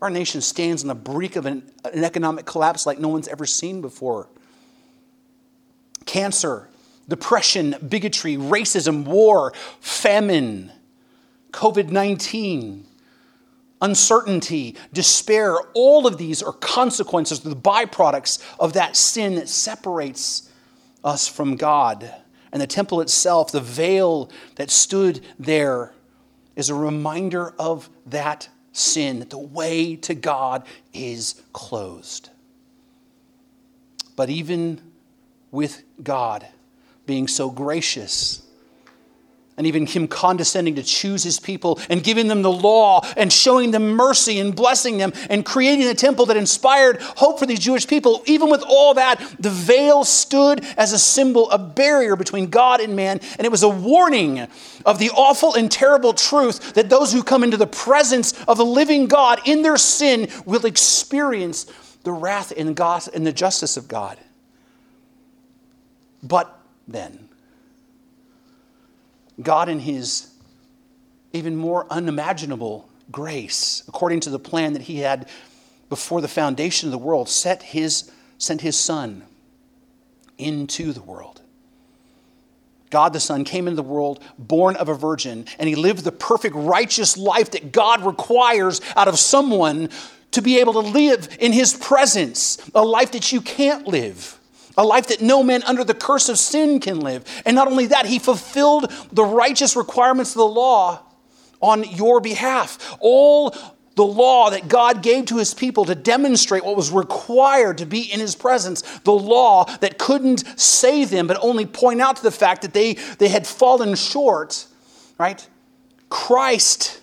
Our 0.00 0.08
nation 0.08 0.40
stands 0.40 0.82
on 0.84 0.88
the 0.88 0.94
brink 0.94 1.34
of 1.34 1.46
an, 1.46 1.68
an 1.84 2.04
economic 2.04 2.46
collapse 2.46 2.86
like 2.86 3.00
no 3.00 3.08
one's 3.08 3.26
ever 3.26 3.44
seen 3.44 3.80
before 3.80 4.28
cancer, 6.06 6.68
depression, 7.08 7.74
bigotry, 7.88 8.36
racism, 8.36 9.04
war, 9.04 9.52
famine, 9.80 10.70
COVID 11.50 11.90
19, 11.90 12.86
uncertainty, 13.80 14.76
despair. 14.92 15.56
All 15.74 16.06
of 16.06 16.18
these 16.18 16.42
are 16.42 16.52
consequences, 16.52 17.40
the 17.40 17.56
byproducts 17.56 18.38
of 18.58 18.74
that 18.74 18.96
sin 18.96 19.36
that 19.36 19.48
separates 19.48 20.50
us 21.04 21.26
from 21.28 21.56
God. 21.56 22.14
And 22.52 22.60
the 22.60 22.66
temple 22.66 23.00
itself, 23.00 23.52
the 23.52 23.60
veil 23.60 24.30
that 24.56 24.70
stood 24.70 25.24
there, 25.38 25.92
is 26.56 26.68
a 26.68 26.74
reminder 26.74 27.54
of 27.58 27.88
that 28.06 28.48
sin, 28.72 29.20
that 29.20 29.30
the 29.30 29.38
way 29.38 29.96
to 29.96 30.14
God 30.14 30.66
is 30.92 31.40
closed. 31.52 32.30
But 34.16 34.28
even 34.30 34.80
with 35.50 35.82
God, 36.02 36.46
being 37.06 37.28
so 37.28 37.50
gracious. 37.50 38.42
And 39.60 39.66
even 39.66 39.84
Him 39.84 40.08
condescending 40.08 40.76
to 40.76 40.82
choose 40.82 41.22
His 41.22 41.38
people 41.38 41.78
and 41.90 42.02
giving 42.02 42.28
them 42.28 42.40
the 42.40 42.50
law 42.50 43.02
and 43.14 43.30
showing 43.30 43.72
them 43.72 43.90
mercy 43.90 44.40
and 44.40 44.56
blessing 44.56 44.96
them 44.96 45.12
and 45.28 45.44
creating 45.44 45.86
a 45.86 45.92
temple 45.92 46.24
that 46.26 46.38
inspired 46.38 46.96
hope 47.02 47.38
for 47.38 47.44
these 47.44 47.58
Jewish 47.58 47.86
people. 47.86 48.22
Even 48.24 48.48
with 48.48 48.64
all 48.66 48.94
that, 48.94 49.20
the 49.38 49.50
veil 49.50 50.02
stood 50.04 50.64
as 50.78 50.94
a 50.94 50.98
symbol, 50.98 51.50
a 51.50 51.58
barrier 51.58 52.16
between 52.16 52.48
God 52.48 52.80
and 52.80 52.96
man. 52.96 53.20
And 53.36 53.44
it 53.44 53.50
was 53.50 53.62
a 53.62 53.68
warning 53.68 54.48
of 54.86 54.98
the 54.98 55.10
awful 55.10 55.54
and 55.54 55.70
terrible 55.70 56.14
truth 56.14 56.72
that 56.72 56.88
those 56.88 57.12
who 57.12 57.22
come 57.22 57.44
into 57.44 57.58
the 57.58 57.66
presence 57.66 58.32
of 58.44 58.56
the 58.56 58.64
living 58.64 59.08
God 59.08 59.42
in 59.44 59.60
their 59.60 59.76
sin 59.76 60.30
will 60.46 60.64
experience 60.64 61.66
the 62.04 62.12
wrath 62.12 62.50
and 62.56 62.74
the 63.26 63.32
justice 63.34 63.76
of 63.76 63.88
God. 63.88 64.16
But 66.22 66.58
then, 66.88 67.28
God, 69.42 69.68
in 69.68 69.80
His 69.80 70.30
even 71.32 71.56
more 71.56 71.86
unimaginable 71.90 72.88
grace, 73.10 73.82
according 73.88 74.20
to 74.20 74.30
the 74.30 74.38
plan 74.38 74.72
that 74.72 74.82
He 74.82 74.98
had 74.98 75.28
before 75.88 76.20
the 76.20 76.28
foundation 76.28 76.88
of 76.88 76.92
the 76.92 76.98
world, 76.98 77.28
set 77.28 77.62
his, 77.62 78.10
sent 78.38 78.60
His 78.60 78.78
Son 78.78 79.24
into 80.38 80.92
the 80.92 81.02
world. 81.02 81.42
God 82.90 83.12
the 83.12 83.20
Son 83.20 83.44
came 83.44 83.68
into 83.68 83.76
the 83.76 83.82
world 83.82 84.22
born 84.38 84.76
of 84.76 84.88
a 84.88 84.94
virgin, 84.94 85.46
and 85.58 85.68
he 85.68 85.76
lived 85.76 86.02
the 86.02 86.12
perfect 86.12 86.56
righteous 86.56 87.16
life 87.16 87.52
that 87.52 87.72
God 87.72 88.04
requires 88.04 88.80
out 88.96 89.06
of 89.06 89.18
someone 89.18 89.90
to 90.32 90.42
be 90.42 90.58
able 90.58 90.72
to 90.72 90.80
live 90.80 91.28
in 91.40 91.52
his 91.52 91.74
presence, 91.74 92.58
a 92.74 92.84
life 92.84 93.12
that 93.12 93.32
you 93.32 93.40
can't 93.40 93.86
live 93.86 94.39
a 94.76 94.84
life 94.84 95.08
that 95.08 95.20
no 95.20 95.42
man 95.42 95.62
under 95.64 95.84
the 95.84 95.94
curse 95.94 96.28
of 96.28 96.38
sin 96.38 96.80
can 96.80 97.00
live. 97.00 97.24
And 97.44 97.54
not 97.54 97.68
only 97.68 97.86
that, 97.86 98.06
he 98.06 98.18
fulfilled 98.18 98.92
the 99.12 99.24
righteous 99.24 99.76
requirements 99.76 100.30
of 100.30 100.38
the 100.38 100.46
law 100.46 101.02
on 101.60 101.84
your 101.84 102.20
behalf. 102.20 102.96
All 103.00 103.54
the 103.96 104.04
law 104.04 104.50
that 104.50 104.68
God 104.68 105.02
gave 105.02 105.26
to 105.26 105.36
his 105.36 105.52
people 105.52 105.84
to 105.84 105.94
demonstrate 105.94 106.64
what 106.64 106.76
was 106.76 106.90
required 106.90 107.78
to 107.78 107.86
be 107.86 108.00
in 108.00 108.20
his 108.20 108.34
presence, 108.34 108.82
the 109.00 109.12
law 109.12 109.64
that 109.80 109.98
couldn't 109.98 110.44
save 110.58 111.10
them, 111.10 111.26
but 111.26 111.36
only 111.42 111.66
point 111.66 112.00
out 112.00 112.16
to 112.16 112.22
the 112.22 112.30
fact 112.30 112.62
that 112.62 112.72
they, 112.72 112.94
they 113.18 113.28
had 113.28 113.46
fallen 113.46 113.94
short, 113.94 114.66
right? 115.18 115.46
Christ 116.08 117.00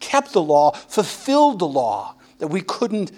kept 0.00 0.32
the 0.32 0.42
law, 0.42 0.72
fulfilled 0.72 1.58
the 1.58 1.68
law 1.68 2.16
that 2.38 2.48
we 2.48 2.60
couldn't. 2.60 3.12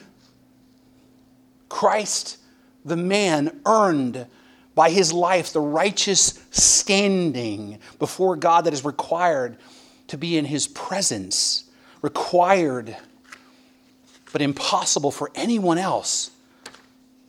Christ 1.69 2.37
the 2.85 2.97
man 2.97 3.61
earned 3.65 4.27
by 4.75 4.91
his 4.91 5.13
life 5.13 5.53
the 5.53 5.61
righteous 5.61 6.45
standing 6.51 7.79
before 7.99 8.37
God 8.37 8.63
that 8.63 8.75
is 8.75 8.85
required 8.85 9.57
to 10.09 10.19
be 10.19 10.37
in 10.37 10.45
his 10.45 10.67
presence, 10.67 11.65
required 12.03 12.97
but 14.33 14.43
impossible 14.43 15.13
for 15.13 15.31
anyone 15.35 15.79
else 15.79 16.33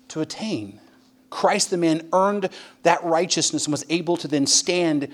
to 0.08 0.22
attain. 0.22 0.80
Christ 1.30 1.70
the 1.70 1.78
man 1.78 2.08
earned 2.12 2.50
that 2.84 3.04
righteousness 3.04 3.66
and 3.66 3.72
was 3.72 3.86
able 3.90 4.18
to 4.18 4.28
then 4.28 4.48
stand 4.48 5.14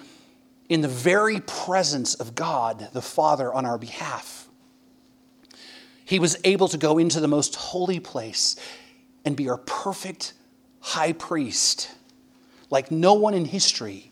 in 0.69 0.79
the 0.79 0.87
very 0.87 1.41
presence 1.41 2.15
of 2.15 2.33
God 2.33 2.87
the 2.93 3.01
Father 3.01 3.53
on 3.53 3.65
our 3.65 3.77
behalf. 3.77 4.47
He 6.05 6.17
was 6.17 6.37
able 6.45 6.69
to 6.69 6.77
go 6.77 6.97
into 6.97 7.19
the 7.19 7.27
most 7.27 7.55
holy 7.55 7.99
place 7.99 8.55
and 9.25 9.35
be 9.35 9.49
our 9.49 9.57
perfect 9.57 10.33
high 10.79 11.13
priest 11.13 11.91
like 12.69 12.89
no 12.89 13.13
one 13.13 13.33
in 13.33 13.45
history. 13.45 14.11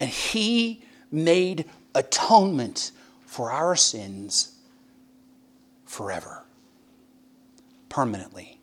And 0.00 0.10
he 0.10 0.82
made 1.12 1.66
atonement 1.94 2.92
for 3.26 3.52
our 3.52 3.76
sins 3.76 4.54
forever, 5.84 6.44
permanently. 7.88 8.58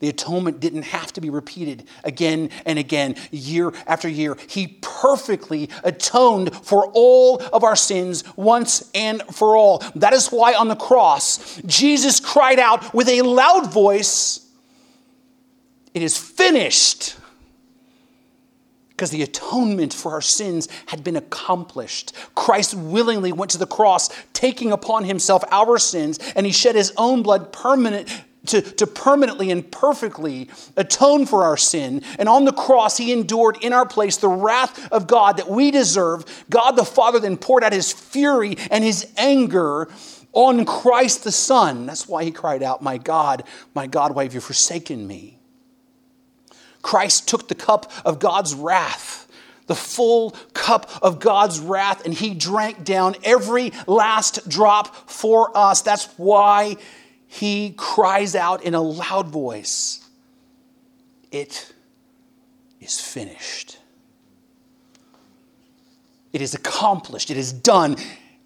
The 0.00 0.08
atonement 0.08 0.60
didn't 0.60 0.84
have 0.84 1.12
to 1.12 1.20
be 1.20 1.28
repeated 1.28 1.84
again 2.04 2.48
and 2.64 2.78
again, 2.78 3.16
year 3.30 3.72
after 3.86 4.08
year. 4.08 4.36
He 4.48 4.78
perfectly 4.80 5.68
atoned 5.84 6.56
for 6.56 6.90
all 6.94 7.42
of 7.52 7.64
our 7.64 7.76
sins 7.76 8.24
once 8.34 8.90
and 8.94 9.22
for 9.22 9.56
all. 9.56 9.84
That 9.96 10.14
is 10.14 10.28
why 10.28 10.54
on 10.54 10.68
the 10.68 10.76
cross, 10.76 11.56
Jesus 11.66 12.18
cried 12.18 12.58
out 12.58 12.94
with 12.94 13.08
a 13.10 13.20
loud 13.20 13.70
voice, 13.70 14.46
It 15.94 16.02
is 16.02 16.16
finished 16.16 17.16
because 19.00 19.10
the 19.10 19.22
atonement 19.22 19.94
for 19.94 20.12
our 20.12 20.20
sins 20.20 20.68
had 20.84 21.02
been 21.02 21.16
accomplished. 21.16 22.12
Christ 22.34 22.74
willingly 22.74 23.32
went 23.32 23.50
to 23.52 23.58
the 23.58 23.66
cross, 23.66 24.10
taking 24.34 24.72
upon 24.72 25.04
himself 25.04 25.42
our 25.50 25.78
sins, 25.78 26.18
and 26.36 26.44
he 26.44 26.52
shed 26.52 26.74
his 26.74 26.92
own 26.98 27.22
blood 27.22 27.50
permanent. 27.50 28.24
To, 28.46 28.62
to 28.62 28.86
permanently 28.86 29.50
and 29.50 29.70
perfectly 29.70 30.48
atone 30.74 31.26
for 31.26 31.44
our 31.44 31.58
sin. 31.58 32.02
And 32.18 32.26
on 32.26 32.46
the 32.46 32.54
cross, 32.54 32.96
he 32.96 33.12
endured 33.12 33.58
in 33.60 33.74
our 33.74 33.84
place 33.84 34.16
the 34.16 34.30
wrath 34.30 34.90
of 34.90 35.06
God 35.06 35.36
that 35.36 35.50
we 35.50 35.70
deserve. 35.70 36.24
God 36.48 36.70
the 36.70 36.86
Father 36.86 37.20
then 37.20 37.36
poured 37.36 37.62
out 37.62 37.74
his 37.74 37.92
fury 37.92 38.56
and 38.70 38.82
his 38.82 39.12
anger 39.18 39.88
on 40.32 40.64
Christ 40.64 41.22
the 41.24 41.32
Son. 41.32 41.84
That's 41.84 42.08
why 42.08 42.24
he 42.24 42.30
cried 42.30 42.62
out, 42.62 42.80
My 42.80 42.96
God, 42.96 43.44
my 43.74 43.86
God, 43.86 44.14
why 44.14 44.22
have 44.22 44.32
you 44.32 44.40
forsaken 44.40 45.06
me? 45.06 45.39
Christ 46.82 47.28
took 47.28 47.48
the 47.48 47.54
cup 47.54 47.92
of 48.04 48.18
God's 48.18 48.54
wrath, 48.54 49.28
the 49.66 49.74
full 49.74 50.30
cup 50.54 50.90
of 51.02 51.20
God's 51.20 51.60
wrath, 51.60 52.04
and 52.04 52.14
he 52.14 52.34
drank 52.34 52.84
down 52.84 53.16
every 53.22 53.72
last 53.86 54.48
drop 54.48 55.08
for 55.08 55.56
us. 55.56 55.82
That's 55.82 56.06
why 56.16 56.76
he 57.26 57.74
cries 57.76 58.34
out 58.34 58.64
in 58.64 58.74
a 58.74 58.80
loud 58.80 59.28
voice, 59.28 60.04
It 61.30 61.72
is 62.80 62.98
finished. 62.98 63.78
It 66.32 66.40
is 66.42 66.54
accomplished. 66.54 67.30
It 67.30 67.36
is 67.36 67.52
done. 67.52 67.96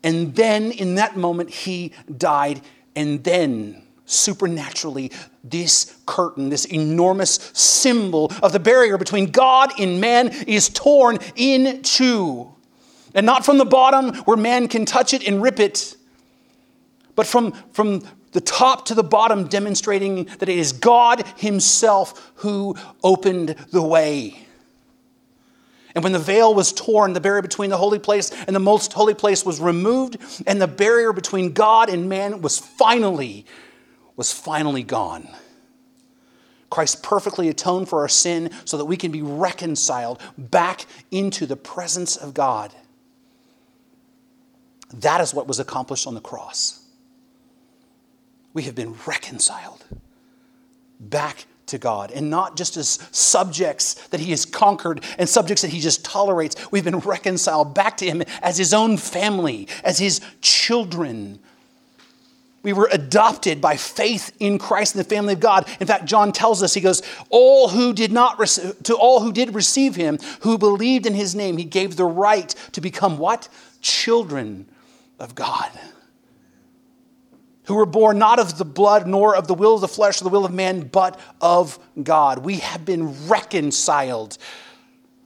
And 0.02 0.34
then 0.34 0.70
in 0.70 0.96
that 0.96 1.16
moment, 1.16 1.50
he 1.50 1.92
died. 2.14 2.60
And 2.96 3.24
then 3.24 3.83
supernaturally, 4.06 5.10
this 5.42 5.96
curtain, 6.06 6.50
this 6.50 6.64
enormous 6.66 7.50
symbol 7.54 8.30
of 8.42 8.52
the 8.52 8.60
barrier 8.60 8.98
between 8.98 9.30
God 9.30 9.72
and 9.78 10.00
man, 10.00 10.28
is 10.46 10.68
torn 10.68 11.18
in 11.36 11.82
two. 11.82 12.52
And 13.14 13.24
not 13.24 13.44
from 13.44 13.58
the 13.58 13.64
bottom 13.64 14.14
where 14.24 14.36
man 14.36 14.68
can 14.68 14.84
touch 14.84 15.14
it 15.14 15.26
and 15.26 15.40
rip 15.40 15.60
it, 15.60 15.96
but 17.14 17.26
from, 17.26 17.52
from 17.72 18.02
the 18.32 18.40
top 18.40 18.86
to 18.86 18.94
the 18.94 19.04
bottom, 19.04 19.46
demonstrating 19.46 20.24
that 20.24 20.48
it 20.48 20.58
is 20.58 20.72
God 20.72 21.24
Himself 21.36 22.32
who 22.36 22.76
opened 23.02 23.54
the 23.70 23.82
way. 23.82 24.44
And 25.94 26.02
when 26.02 26.12
the 26.12 26.18
veil 26.18 26.52
was 26.52 26.72
torn, 26.72 27.12
the 27.12 27.20
barrier 27.20 27.42
between 27.42 27.70
the 27.70 27.76
holy 27.76 28.00
place 28.00 28.32
and 28.48 28.56
the 28.56 28.60
most 28.60 28.92
holy 28.92 29.14
place 29.14 29.46
was 29.46 29.60
removed, 29.60 30.16
and 30.44 30.60
the 30.60 30.66
barrier 30.66 31.12
between 31.12 31.52
God 31.52 31.88
and 31.88 32.08
man 32.08 32.42
was 32.42 32.58
finally 32.58 33.46
was 34.16 34.33
finally 34.33 34.83
gone. 34.83 35.29
Christ 36.70 37.03
perfectly 37.03 37.48
atoned 37.48 37.88
for 37.88 38.00
our 38.00 38.09
sin 38.09 38.50
so 38.64 38.77
that 38.77 38.87
we 38.87 38.96
can 38.96 39.12
be 39.12 39.22
reconciled 39.22 40.20
back 40.37 40.87
into 41.11 41.46
the 41.46 41.57
presence 41.57 42.16
of 42.16 42.35
God. 42.35 42.72
That 44.92 45.20
is 45.20 45.33
what 45.33 45.46
was 45.46 45.61
accomplished 45.61 46.07
on 46.07 46.14
the 46.14 46.20
cross. 46.20 46.85
We 48.53 48.62
have 48.64 48.74
been 48.74 48.94
reconciled 49.07 49.85
back 51.00 51.46
to 51.66 51.79
God, 51.79 52.11
and 52.11 52.31
not 52.31 52.57
just 52.57 52.77
as 52.77 52.98
subjects 53.11 53.94
that 54.09 54.20
He 54.20 54.31
has 54.31 54.44
conquered 54.44 55.03
and 55.18 55.29
subjects 55.29 55.62
that 55.62 55.70
He 55.70 55.81
just 55.81 56.05
tolerates. 56.05 56.70
We've 56.70 56.85
been 56.85 56.98
reconciled 56.98 57.74
back 57.74 57.96
to 57.98 58.07
Him 58.07 58.22
as 58.42 58.59
His 58.59 58.74
own 58.74 58.96
family, 58.96 59.68
as 59.83 59.98
His 59.98 60.20
children 60.40 61.40
we 62.64 62.72
were 62.72 62.88
adopted 62.90 63.61
by 63.61 63.77
faith 63.77 64.35
in 64.40 64.59
Christ 64.59 64.94
in 64.94 64.98
the 64.98 65.05
family 65.05 65.35
of 65.35 65.40
God. 65.40 65.68
In 65.79 65.87
fact, 65.87 66.07
John 66.07 66.33
tells 66.33 66.62
us, 66.62 66.74
he 66.74 66.81
goes, 66.81 67.03
all 67.29 67.68
who 67.68 67.92
did 67.92 68.11
not 68.11 68.38
receive, 68.38 68.83
to 68.85 68.96
all 68.96 69.20
who 69.20 69.33
did 69.33 69.55
receive 69.55 69.94
him, 69.94 70.18
who 70.40 70.59
believed 70.59 71.07
in 71.07 71.14
his 71.14 71.35
name, 71.35 71.59
he 71.59 71.64
gave 71.64 71.94
the 71.94 72.07
right 72.07 72.53
to 72.72 72.81
become 72.81 73.18
what? 73.18 73.48
Children 73.83 74.66
of 75.20 75.35
God. 75.35 75.70
Who 77.64 77.74
were 77.74 77.87
born 77.87 78.18
not 78.18 78.38
of 78.38 78.57
the 78.57 78.64
blood, 78.64 79.07
nor 79.07 79.37
of 79.37 79.46
the 79.46 79.55
will 79.55 79.74
of 79.74 79.83
the 79.83 79.88
flesh, 79.88 80.20
or 80.20 80.24
the 80.24 80.31
will 80.31 80.46
of 80.46 80.53
man, 80.53 80.88
but 80.88 81.20
of 81.42 81.79
God. 82.03 82.38
We 82.38 82.57
have 82.57 82.85
been 82.85 83.29
reconciled 83.29 84.38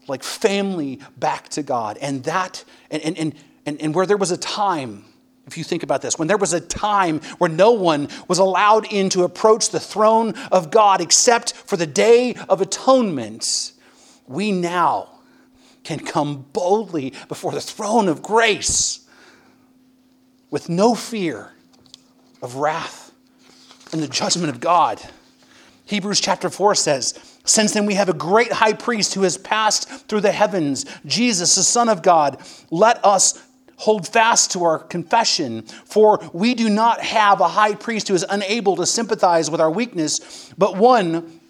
like 0.09 0.25
family 0.25 0.99
back 1.17 1.51
to 1.51 1.63
God. 1.63 1.99
And 1.99 2.25
that, 2.25 2.65
and, 2.91 3.03
and, 3.03 3.35
and, 3.65 3.81
and 3.81 3.95
where 3.95 4.07
there 4.07 4.17
was 4.17 4.33
a 4.33 4.37
time 4.37 5.05
if 5.49 5.57
you 5.57 5.65
think 5.65 5.83
about 5.83 6.03
this, 6.03 6.19
when 6.19 6.29
there 6.29 6.37
was 6.37 6.53
a 6.53 6.61
time 6.61 7.21
where 7.39 7.49
no 7.49 7.73
one 7.73 8.09
was 8.29 8.39
allowed 8.39 8.93
in 8.93 9.09
to 9.11 9.25
approach 9.25 9.71
the 9.71 9.81
throne 9.81 10.35
of 10.53 10.71
God 10.71 11.01
except 11.01 11.55
for 11.55 11.79
the 11.79 11.87
day 11.87 12.35
of 12.51 12.61
atonement, 12.61 13.73
we 14.27 14.53
now 14.53 15.09
can 15.85 16.01
come 16.01 16.45
boldly 16.53 17.15
before 17.29 17.53
the 17.53 17.63
throne 17.63 18.09
of 18.09 18.23
grace 18.23 19.07
with 20.51 20.69
no 20.69 20.95
fear 20.95 21.53
of 22.43 22.57
wrath 22.57 23.11
and 23.91 24.03
the 24.03 24.09
judgment 24.09 24.51
of 24.51 24.61
God. 24.61 25.01
Hebrews 25.87 26.21
chapter 26.21 26.51
4 26.51 26.75
says, 26.75 27.19
Since 27.47 27.73
then 27.73 27.87
we 27.87 27.95
have 27.95 28.11
a 28.11 28.15
great 28.15 28.53
high 28.53 28.75
priest 28.75 29.15
who 29.15 29.23
has 29.23 29.39
passed 29.39 29.89
through 30.09 30.21
the 30.21 30.33
heavens, 30.33 30.85
Jesus, 31.07 31.55
the 31.55 31.63
Son 31.63 31.89
of 31.89 32.03
God, 32.03 32.39
let 32.71 33.03
us 33.03 33.43
hold 33.79 34.07
fast 34.07 34.53
to 34.53 34.65
our 34.65 34.79
confession, 34.79 35.63
for 35.63 36.21
we 36.33 36.55
do 36.55 36.69
not 36.69 37.01
have 37.01 37.41
a 37.41 37.49
high 37.49 37.75
priest 37.75 38.09
who 38.09 38.15
is 38.15 38.27
unable 38.29 38.77
to 38.77 38.85
sympathize 38.85 39.51
with 39.51 39.61
our 39.61 39.71
weakness, 39.71 40.53
but 40.59 40.77
one 40.77 41.41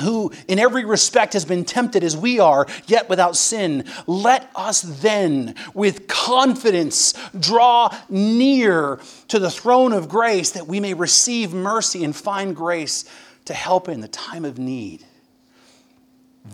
who 0.00 0.32
in 0.48 0.58
every 0.58 0.84
respect 0.84 1.32
has 1.32 1.44
been 1.44 1.64
tempted 1.64 2.04
as 2.04 2.16
we 2.16 2.38
are, 2.38 2.66
yet 2.86 3.08
without 3.08 3.36
sin. 3.36 3.84
Let 4.06 4.50
us 4.54 4.82
then, 4.82 5.54
with 5.74 6.06
confidence, 6.06 7.14
draw 7.38 7.94
near 8.08 9.00
to 9.28 9.38
the 9.38 9.50
throne 9.50 9.92
of 9.92 10.08
grace 10.08 10.52
that 10.52 10.66
we 10.66 10.80
may 10.80 10.94
receive 10.94 11.52
mercy 11.52 12.04
and 12.04 12.14
find 12.14 12.54
grace 12.54 13.04
to 13.46 13.54
help 13.54 13.88
in 13.88 14.00
the 14.00 14.08
time 14.08 14.44
of 14.44 14.58
need. 14.58 15.04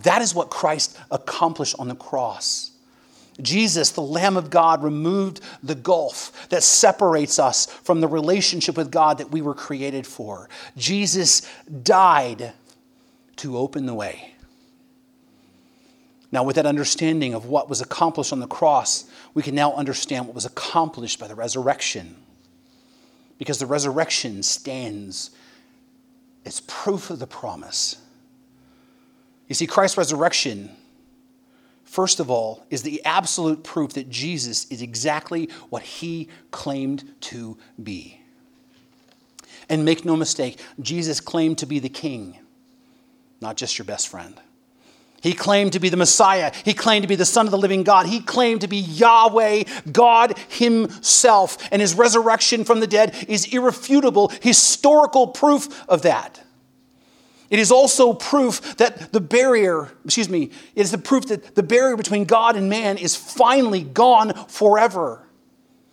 That 0.03 0.21
is 0.21 0.35
what 0.35 0.49
Christ 0.49 0.97
accomplished 1.11 1.75
on 1.79 1.87
the 1.87 1.95
cross. 1.95 2.71
Jesus, 3.41 3.91
the 3.91 4.01
Lamb 4.01 4.35
of 4.35 4.49
God, 4.49 4.83
removed 4.83 5.41
the 5.61 5.75
gulf 5.75 6.47
that 6.49 6.63
separates 6.63 7.37
us 7.37 7.67
from 7.67 8.01
the 8.01 8.07
relationship 8.07 8.77
with 8.77 8.91
God 8.91 9.19
that 9.19 9.31
we 9.31 9.41
were 9.41 9.53
created 9.53 10.07
for. 10.07 10.49
Jesus 10.75 11.47
died 11.83 12.53
to 13.37 13.57
open 13.57 13.85
the 13.85 13.93
way. 13.93 14.33
Now, 16.31 16.43
with 16.43 16.57
that 16.57 16.65
understanding 16.65 17.33
of 17.33 17.45
what 17.45 17.69
was 17.69 17.79
accomplished 17.79 18.33
on 18.33 18.39
the 18.39 18.47
cross, 18.47 19.05
we 19.33 19.43
can 19.43 19.55
now 19.55 19.73
understand 19.73 20.25
what 20.25 20.35
was 20.35 20.45
accomplished 20.45 21.19
by 21.19 21.27
the 21.27 21.35
resurrection. 21.35 22.15
Because 23.37 23.59
the 23.59 23.65
resurrection 23.65 24.43
stands 24.43 25.31
as 26.43 26.59
proof 26.61 27.09
of 27.09 27.19
the 27.19 27.27
promise. 27.27 27.97
You 29.47 29.55
see, 29.55 29.67
Christ's 29.67 29.97
resurrection 29.97 30.71
first 31.97 32.19
of 32.19 32.29
all, 32.29 32.63
is 32.69 32.83
the 32.83 33.03
absolute 33.05 33.63
proof 33.63 33.93
that 33.93 34.07
Jesus 34.07 34.65
is 34.65 34.83
exactly 34.83 35.49
what 35.71 35.81
he 35.81 36.29
claimed 36.51 37.03
to 37.19 37.57
be. 37.81 38.21
And 39.67 39.83
make 39.83 40.05
no 40.05 40.15
mistake, 40.15 40.59
Jesus 40.79 41.19
claimed 41.19 41.57
to 41.57 41.65
be 41.65 41.79
the 41.79 41.89
king, 41.89 42.37
not 43.41 43.57
just 43.57 43.79
your 43.79 43.85
best 43.85 44.09
friend. 44.09 44.39
He 45.23 45.33
claimed 45.33 45.73
to 45.73 45.79
be 45.79 45.89
the 45.89 45.97
Messiah. 45.97 46.51
He 46.63 46.75
claimed 46.75 47.01
to 47.01 47.07
be 47.07 47.15
the 47.15 47.25
Son 47.25 47.47
of 47.47 47.51
the 47.51 47.57
living 47.57 47.81
God. 47.81 48.05
He 48.05 48.19
claimed 48.19 48.61
to 48.61 48.67
be 48.67 48.77
Yahweh, 48.77 49.63
God 49.91 50.37
Himself. 50.49 51.57
And 51.71 51.81
His 51.81 51.95
resurrection 51.95 52.63
from 52.63 52.79
the 52.79 52.85
dead 52.85 53.15
is 53.27 53.51
irrefutable, 53.51 54.31
historical 54.43 55.29
proof 55.29 55.83
of 55.89 56.03
that. 56.03 56.43
It 57.49 57.59
is 57.59 57.71
also 57.71 58.13
proof 58.13 58.77
that 58.77 59.13
the 59.13 59.21
barrier, 59.21 59.91
excuse 60.03 60.29
me, 60.29 60.51
it 60.75 60.81
is 60.81 60.91
the 60.91 60.97
proof 60.97 61.27
that 61.27 61.55
the 61.55 61.63
barrier 61.63 61.95
between 61.95 62.25
God 62.25 62.55
and 62.55 62.69
man 62.69 62.97
is 62.97 63.15
finally 63.15 63.83
gone 63.83 64.33
forever. 64.47 65.23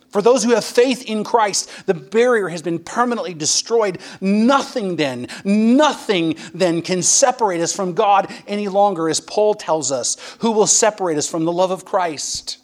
For 0.09 0.21
those 0.21 0.45
who 0.45 0.51
have 0.51 0.63
faith 0.63 1.03
in 1.03 1.25
Christ, 1.25 1.69
the 1.87 1.93
barrier 1.93 2.47
has 2.47 2.61
been 2.61 2.79
permanently 2.79 3.33
destroyed. 3.33 3.99
Nothing 4.21 4.95
then, 4.95 5.27
nothing 5.43 6.35
then 6.53 6.81
can 6.81 7.03
separate 7.03 7.59
us 7.59 7.75
from 7.75 7.93
God 7.93 8.33
any 8.47 8.69
longer, 8.69 9.09
as 9.09 9.19
Paul 9.19 9.55
tells 9.55 9.91
us. 9.91 10.15
Who 10.39 10.51
will 10.51 10.67
separate 10.67 11.17
us 11.17 11.29
from 11.29 11.43
the 11.43 11.51
love 11.51 11.71
of 11.71 11.83
Christ? 11.83 12.59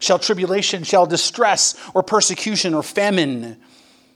Shall 0.00 0.18
tribulation, 0.18 0.82
shall 0.82 1.06
distress, 1.06 1.76
or 1.94 2.02
persecution, 2.02 2.74
or 2.74 2.82
famine? 2.82 3.60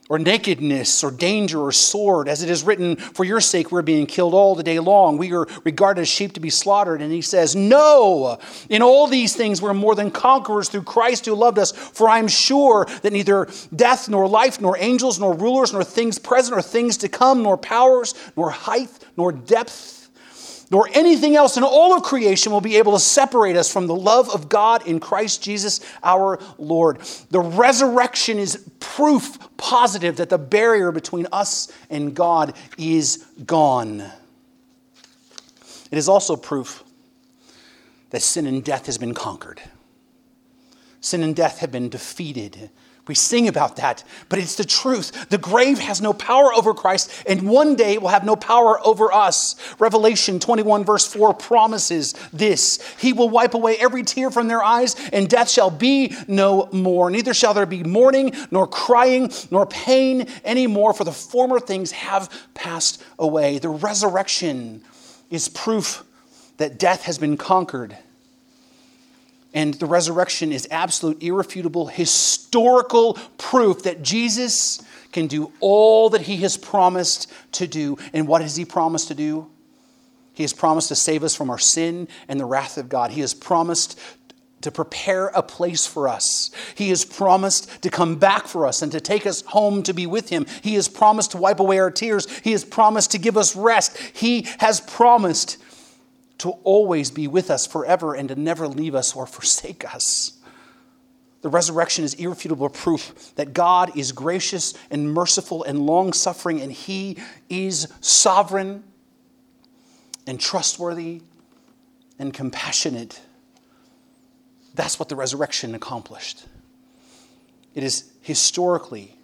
Or 0.09 0.19
nakedness, 0.19 1.05
or 1.05 1.11
danger, 1.11 1.61
or 1.61 1.73
sword. 1.73 2.29
As 2.29 2.43
it 2.43 2.49
is 2.49 2.63
written, 2.63 2.97
For 2.97 3.25
your 3.25 3.41
sake 3.41 3.71
we're 3.71 3.83
being 3.83 4.07
killed 4.07 4.35
all 4.35 4.55
the 4.55 4.63
day 4.63 4.79
long. 4.79 5.19
We 5.19 5.33
are 5.35 5.47
regarded 5.65 6.03
as 6.03 6.09
sheep 6.09 6.33
to 6.35 6.41
be 6.41 6.51
slaughtered. 6.51 7.03
And 7.03 7.13
he 7.13 7.21
says, 7.21 7.55
No, 7.55 8.39
in 8.71 8.83
all 8.83 9.07
these 9.07 9.37
things 9.37 9.61
we're 9.61 9.75
more 9.75 9.95
than 9.95 10.11
conquerors 10.11 10.69
through 10.69 10.83
Christ 10.83 11.27
who 11.27 11.35
loved 11.35 11.59
us. 11.59 11.73
For 11.73 12.09
I'm 12.09 12.29
sure 12.29 12.87
that 13.03 13.13
neither 13.13 13.49
death, 13.75 14.09
nor 14.09 14.27
life, 14.27 14.61
nor 14.61 14.79
angels, 14.79 15.19
nor 15.21 15.35
rulers, 15.35 15.73
nor 15.73 15.85
things 15.85 16.19
present, 16.19 16.57
or 16.57 16.63
things 16.63 16.97
to 16.99 17.09
come, 17.09 17.43
nor 17.43 17.59
powers, 17.59 18.15
nor 18.37 18.51
height, 18.51 18.91
nor 19.17 19.33
depth 19.33 19.98
nor 20.71 20.89
anything 20.93 21.37
else 21.37 21.57
in 21.57 21.63
all 21.63 21.95
of 21.95 22.03
creation 22.03 22.53
will 22.53 22.61
be 22.61 22.77
able 22.77 22.93
to 22.93 22.99
separate 22.99 23.57
us 23.57 23.73
from 23.73 23.87
the 23.87 23.95
love 23.95 24.29
of 24.31 24.49
God 24.49 24.87
in 24.87 25.01
Christ 25.01 25.43
Jesus 25.43 25.81
our 26.03 26.39
Lord. 26.59 26.99
The 27.31 27.41
resurrection 27.41 28.39
is 28.39 28.69
proof 28.79 29.39
positive 29.57 30.17
that 30.17 30.29
the 30.29 30.39
barrier 30.39 30.93
between 30.93 31.27
us 31.33 31.73
and 31.89 32.15
God 32.15 32.55
is 32.77 33.25
gone. 33.47 34.01
It 35.91 35.97
is 35.97 36.09
also 36.09 36.37
proof 36.37 36.85
that 38.11 38.23
sin 38.23 38.47
and 38.47 38.63
death 38.63 38.87
has 38.87 38.99
been 38.99 39.15
conquered. 39.15 39.61
Sin 41.01 41.23
and 41.23 41.35
death 41.35 41.59
have 41.59 41.73
been 41.73 41.89
defeated 41.89 42.71
we 43.09 43.15
sing 43.15 43.49
about 43.49 43.77
that, 43.77 44.05
but 44.29 44.39
it's 44.39 44.57
the 44.57 44.65
truth. 44.65 45.31
The 45.31 45.39
grave 45.39 45.79
has 45.79 46.01
no 46.01 46.13
power 46.13 46.53
over 46.53 46.75
Christ, 46.75 47.11
and 47.27 47.49
one 47.49 47.75
day 47.75 47.97
will 47.99 48.09
have 48.09 48.25
no 48.25 48.37
power 48.37 48.79
over 48.87 49.13
us. 49.13 49.57
Revelation 49.79 50.39
21, 50.39 50.85
verse 50.85 51.07
4 51.07 51.35
promises 51.35 52.15
this 52.33 52.79
He 52.99 53.13
will 53.13 53.31
wipe 53.31 53.55
away 53.55 53.77
every 53.79 54.03
tear 54.03 54.31
from 54.31 54.49
their 54.49 54.63
eyes, 54.63 54.95
and 55.13 55.29
death 55.29 55.49
shall 55.49 55.71
be 55.71 56.15
no 56.29 56.69
more. 56.71 57.11
Neither 57.11 57.35
shall 57.35 57.55
there 57.55 57.67
be 57.67 57.83
mourning, 57.83 58.35
nor 58.51 58.67
crying, 58.67 59.33
nor 59.51 59.67
pain 59.67 60.29
anymore, 60.45 60.93
for 60.93 61.05
the 61.05 61.13
former 61.13 61.59
things 61.59 61.93
have 61.93 62.31
passed 62.55 63.03
away. 63.19 63.59
The 63.59 63.71
resurrection 63.71 64.83
is 65.31 65.49
proof 65.49 66.05
that 66.59 66.79
death 66.79 67.05
has 67.05 67.19
been 67.19 67.37
conquered 67.37 67.97
and 69.55 69.75
the 69.75 69.87
resurrection 69.87 70.53
is 70.53 70.69
absolute, 70.71 71.23
irrefutable, 71.23 71.87
historical 71.87 73.15
proof 73.39 73.85
that 73.85 74.03
Jesus 74.03 74.83
can 75.13 75.27
do 75.27 75.53
all 75.61 76.11
that 76.11 76.23
he 76.23 76.39
has 76.39 76.57
promised 76.57 77.33
to 77.53 77.67
do. 77.67 77.97
And 78.13 78.29
what 78.29 78.43
has 78.43 78.57
he 78.57 78.65
promised 78.65 79.09
to 79.09 79.15
do? 79.15 79.51
He 80.35 80.45
has 80.45 80.53
promised 80.53 80.89
to 80.89 80.95
save 80.95 81.25
us 81.25 81.35
from 81.35 81.51
our 81.51 81.59
sin 81.59 82.09
and 82.29 82.39
the 82.39 82.45
wrath 82.45 82.77
of 82.79 82.89
God. 82.89 83.11
He 83.11 83.23
has 83.23 83.35
promised 83.35 83.99
to 84.61 84.71
prepare 84.71 85.29
a 85.29 85.43
place 85.43 85.87
for 85.87 86.09
us. 86.09 86.51
He 86.75 86.91
has 86.91 87.05
promised 87.05 87.83
to 87.83 87.91
come 87.91 88.17
back 88.17 88.47
for 88.47 88.67
us 88.67 88.83
and 88.83 88.93
to 88.93 89.01
take 89.01 89.27
us 89.27 89.43
home 89.43 89.83
to 89.85 89.93
be 89.93 90.07
with 90.07 90.29
Him. 90.29 90.47
He 90.63 90.75
has 90.75 90.89
promised 90.89 91.33
to 91.33 91.39
wipe 91.39 91.61
away 91.61 91.79
our 91.79 91.91
tears. 91.91 92.27
He 92.41 92.53
has 92.53 92.65
promised 92.65 93.13
to 93.13 93.19
give 93.19 93.37
us 93.37 93.57
rest. 93.57 93.97
He 93.97 94.47
has 94.59 94.81
promised 94.81 95.59
to 96.39 96.51
always 96.65 97.11
be 97.11 97.27
with 97.27 97.51
us 97.51 97.67
forever 97.67 98.15
and 98.15 98.29
to 98.29 98.37
never 98.37 98.69
leave 98.69 98.95
us 98.95 99.15
or 99.15 99.27
forsake 99.27 99.85
us. 99.93 100.39
The 101.41 101.49
resurrection 101.49 102.05
is 102.05 102.15
irrefutable 102.15 102.69
proof 102.69 103.33
that 103.37 103.53
God 103.53 103.97
is 103.97 104.13
gracious 104.13 104.75
and 104.91 105.13
merciful 105.13 105.63
and 105.63 105.87
long 105.87 106.13
suffering, 106.13 106.61
and 106.61 106.73
He 106.73 107.19
is 107.49 107.93
sovereign 108.01 108.83
and 110.27 110.41
trustworthy 110.41 111.23
and 112.19 112.35
compassionate. 112.35 113.21
That's 114.75 114.99
what 114.99 115.09
the 115.09 115.17
resurrection 115.17 115.75
accomplished. 115.75 116.45
It 117.75 117.85
is 117.85 118.11
historically 118.21 119.17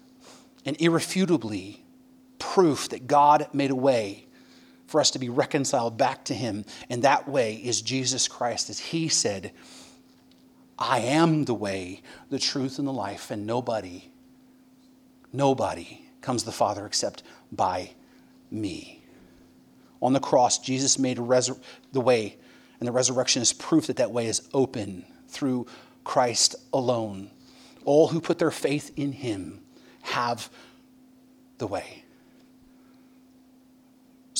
and 0.64 0.80
irrefutably 0.80 1.84
proof 2.38 2.88
that 2.90 3.06
God 3.06 3.48
made 3.52 3.70
a 3.70 3.76
way 3.76 4.23
for 4.94 5.00
us 5.00 5.10
to 5.10 5.18
be 5.18 5.28
reconciled 5.28 5.98
back 5.98 6.24
to 6.24 6.34
Him. 6.34 6.64
And 6.88 7.02
that 7.02 7.28
way 7.28 7.54
is 7.54 7.82
Jesus 7.82 8.28
Christ, 8.28 8.70
as 8.70 8.78
He 8.78 9.08
said, 9.08 9.50
I 10.78 11.00
am 11.00 11.46
the 11.46 11.52
way, 11.52 12.00
the 12.30 12.38
truth, 12.38 12.78
and 12.78 12.86
the 12.86 12.92
life, 12.92 13.32
and 13.32 13.44
nobody, 13.44 14.12
nobody 15.32 16.02
comes 16.20 16.44
the 16.44 16.52
Father 16.52 16.86
except 16.86 17.24
by 17.50 17.90
me. 18.52 19.02
On 20.00 20.12
the 20.12 20.20
cross, 20.20 20.60
Jesus 20.60 20.96
made 20.96 21.16
resur- 21.16 21.60
the 21.90 22.00
way, 22.00 22.36
and 22.78 22.86
the 22.86 22.92
resurrection 22.92 23.42
is 23.42 23.52
proof 23.52 23.88
that 23.88 23.96
that 23.96 24.12
way 24.12 24.28
is 24.28 24.48
open 24.54 25.04
through 25.26 25.66
Christ 26.04 26.54
alone. 26.72 27.32
All 27.84 28.06
who 28.06 28.20
put 28.20 28.38
their 28.38 28.52
faith 28.52 28.92
in 28.94 29.10
Him 29.10 29.60
have 30.02 30.48
the 31.58 31.66
way. 31.66 32.04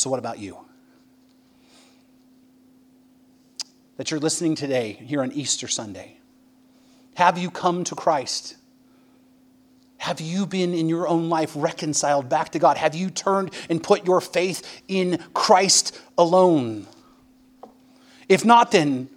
So, 0.05 0.11
what 0.11 0.19
about 0.19 0.38
you? 0.38 0.59
That 3.97 4.11
you're 4.11 4.21
listening 4.21 4.55
today 4.55 4.93
here 4.93 5.23
on 5.23 5.33
Easter 5.33 5.67
Sunday. 5.67 6.19
Have 7.14 7.38
you 7.38 7.51
come 7.51 7.85
to 7.85 7.95
Christ? 7.95 8.57
Have 9.97 10.21
you 10.21 10.45
been 10.45 10.75
in 10.75 10.90
your 10.90 11.09
own 11.09 11.31
life 11.31 11.53
reconciled 11.57 12.29
back 12.29 12.51
to 12.51 12.59
God? 12.59 12.77
Have 12.77 12.95
you 12.95 13.09
turned 13.09 13.55
and 13.71 13.83
put 13.83 14.07
your 14.07 14.21
faith 14.21 14.83
in 14.88 15.25
Christ 15.33 15.99
alone? 16.19 16.87
If 18.29 18.45
not, 18.45 18.73
then 18.73 19.09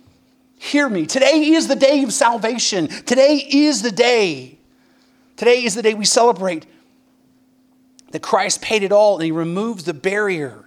hear 0.58 0.88
me. 0.88 1.06
Today 1.06 1.50
is 1.50 1.68
the 1.68 1.76
day 1.76 2.02
of 2.04 2.14
salvation. 2.14 2.88
Today 2.88 3.46
is 3.46 3.82
the 3.82 3.92
day. 3.92 4.58
Today 5.36 5.66
is 5.66 5.76
the 5.76 5.82
day 5.82 5.96
we 5.96 6.06
celebrate 6.06 6.66
that 8.12 8.22
Christ 8.22 8.62
paid 8.62 8.84
it 8.84 8.94
all 8.94 9.16
and 9.16 9.26
he 9.26 9.34
removes 9.34 9.84
the 9.84 9.94
barrier 9.94 10.64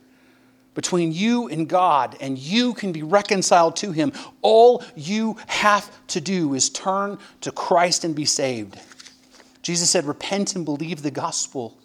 between 0.81 1.13
you 1.13 1.47
and 1.47 1.69
God, 1.69 2.17
and 2.23 2.39
you 2.39 2.73
can 2.73 2.91
be 2.91 3.03
reconciled 3.03 3.77
to 3.77 3.93
Him. 3.93 4.15
All 4.41 4.83
you 4.97 5.37
have 5.47 5.91
to 6.07 6.23
do 6.23 6.55
is 6.55 6.71
turn 6.71 7.19
to 7.43 7.53
Christ 7.53 8.03
and 8.03 8.15
be 8.15 8.25
saved. 8.25 8.81
Jesus 9.61 9.91
said, 9.91 10.07
Repent 10.07 10.57
and 10.57 10.65
believe 10.65 11.03
the 11.03 11.11
gospel. 11.11 11.77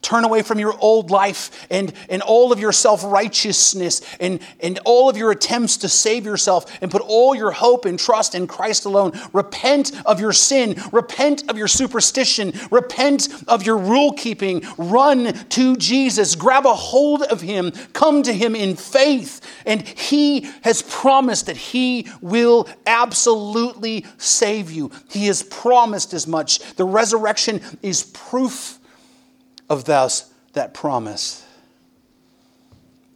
Turn 0.00 0.24
away 0.24 0.42
from 0.42 0.60
your 0.60 0.74
old 0.78 1.10
life 1.10 1.66
and, 1.70 1.92
and 2.08 2.22
all 2.22 2.52
of 2.52 2.60
your 2.60 2.70
self 2.70 3.02
righteousness 3.02 4.00
and, 4.20 4.40
and 4.60 4.78
all 4.84 5.10
of 5.10 5.16
your 5.16 5.32
attempts 5.32 5.78
to 5.78 5.88
save 5.88 6.24
yourself 6.24 6.66
and 6.80 6.90
put 6.90 7.02
all 7.02 7.34
your 7.34 7.50
hope 7.50 7.84
and 7.84 7.98
trust 7.98 8.36
in 8.36 8.46
Christ 8.46 8.84
alone. 8.84 9.18
Repent 9.32 9.92
of 10.06 10.20
your 10.20 10.32
sin. 10.32 10.80
Repent 10.92 11.50
of 11.50 11.58
your 11.58 11.66
superstition. 11.66 12.52
Repent 12.70 13.28
of 13.48 13.64
your 13.64 13.76
rule 13.76 14.12
keeping. 14.12 14.62
Run 14.78 15.32
to 15.50 15.76
Jesus. 15.76 16.36
Grab 16.36 16.64
a 16.64 16.74
hold 16.74 17.22
of 17.22 17.40
Him. 17.40 17.72
Come 17.92 18.22
to 18.22 18.32
Him 18.32 18.54
in 18.54 18.76
faith. 18.76 19.40
And 19.66 19.82
He 19.82 20.48
has 20.62 20.80
promised 20.80 21.46
that 21.46 21.56
He 21.56 22.08
will 22.20 22.68
absolutely 22.86 24.06
save 24.16 24.70
you. 24.70 24.92
He 25.10 25.26
has 25.26 25.42
promised 25.42 26.14
as 26.14 26.28
much. 26.28 26.60
The 26.76 26.84
resurrection 26.84 27.60
is 27.82 28.04
proof 28.04 28.77
of 29.68 29.84
those, 29.84 30.32
that 30.52 30.74
promise. 30.74 31.44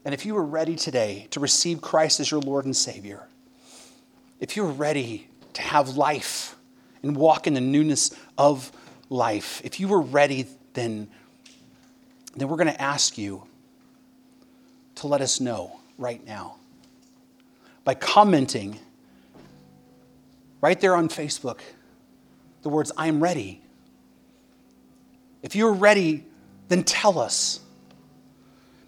And 0.04 0.14
if 0.14 0.26
you 0.26 0.36
are 0.36 0.44
ready 0.44 0.76
today 0.76 1.26
to 1.30 1.40
receive 1.40 1.80
Christ 1.80 2.20
as 2.20 2.30
your 2.30 2.40
Lord 2.40 2.64
and 2.64 2.76
Savior, 2.76 3.26
if 4.40 4.56
you're 4.56 4.66
ready 4.66 5.28
to 5.54 5.62
have 5.62 5.96
life 5.96 6.56
and 7.02 7.16
walk 7.16 7.46
in 7.46 7.54
the 7.54 7.60
newness 7.60 8.10
of 8.36 8.72
life, 9.08 9.60
if 9.64 9.78
you 9.78 9.92
are 9.94 10.00
ready, 10.00 10.46
then, 10.74 11.08
then 12.36 12.48
we're 12.48 12.56
going 12.56 12.72
to 12.72 12.82
ask 12.82 13.16
you 13.16 13.44
to 14.96 15.06
let 15.06 15.20
us 15.20 15.40
know 15.40 15.78
right 15.98 16.24
now 16.26 16.56
by 17.84 17.94
commenting 17.94 18.78
right 20.60 20.80
there 20.80 20.96
on 20.96 21.08
Facebook 21.08 21.60
the 22.62 22.68
words, 22.68 22.92
I'm 22.96 23.22
ready. 23.22 23.60
If 25.42 25.56
you're 25.56 25.72
ready 25.72 26.24
then 26.72 26.84
tell 26.84 27.18
us. 27.18 27.60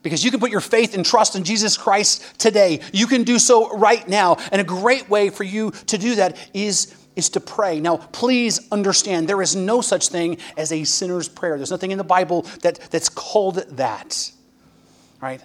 Because 0.03 0.23
you 0.23 0.31
can 0.31 0.39
put 0.39 0.51
your 0.51 0.61
faith 0.61 0.95
and 0.95 1.05
trust 1.05 1.35
in 1.35 1.45
Jesus 1.45 1.79
Christ 1.79 2.39
today. 2.39 2.81
You 2.93 3.07
can 3.07 3.25
do 3.25 3.39
so 3.39 3.75
right 3.77 4.07
now. 4.07 4.37
And 4.53 4.61
a 4.61 4.65
great 4.65 5.09
way 5.09 5.31
for 5.31 5.45
you 5.45 5.71
to 5.87 5.97
do 5.97 6.17
that 6.17 6.37
is, 6.53 6.95
is 7.17 7.31
to 7.31 7.41
pray. 7.41 7.81
Now, 7.81 7.97
please 7.97 8.69
understand 8.71 9.29
there 9.29 9.41
is 9.41 9.57
no 9.57 9.81
such 9.81 10.09
thing 10.09 10.37
as 10.59 10.73
a 10.73 10.85
sinner's 10.85 11.27
prayer. 11.27 11.57
There's 11.57 11.71
nothing 11.71 11.91
in 11.91 11.97
the 11.97 12.05
Bible 12.05 12.43
that, 12.61 12.79
that's 12.91 13.09
called 13.09 13.57
that. 13.77 14.31
Right? 15.23 15.43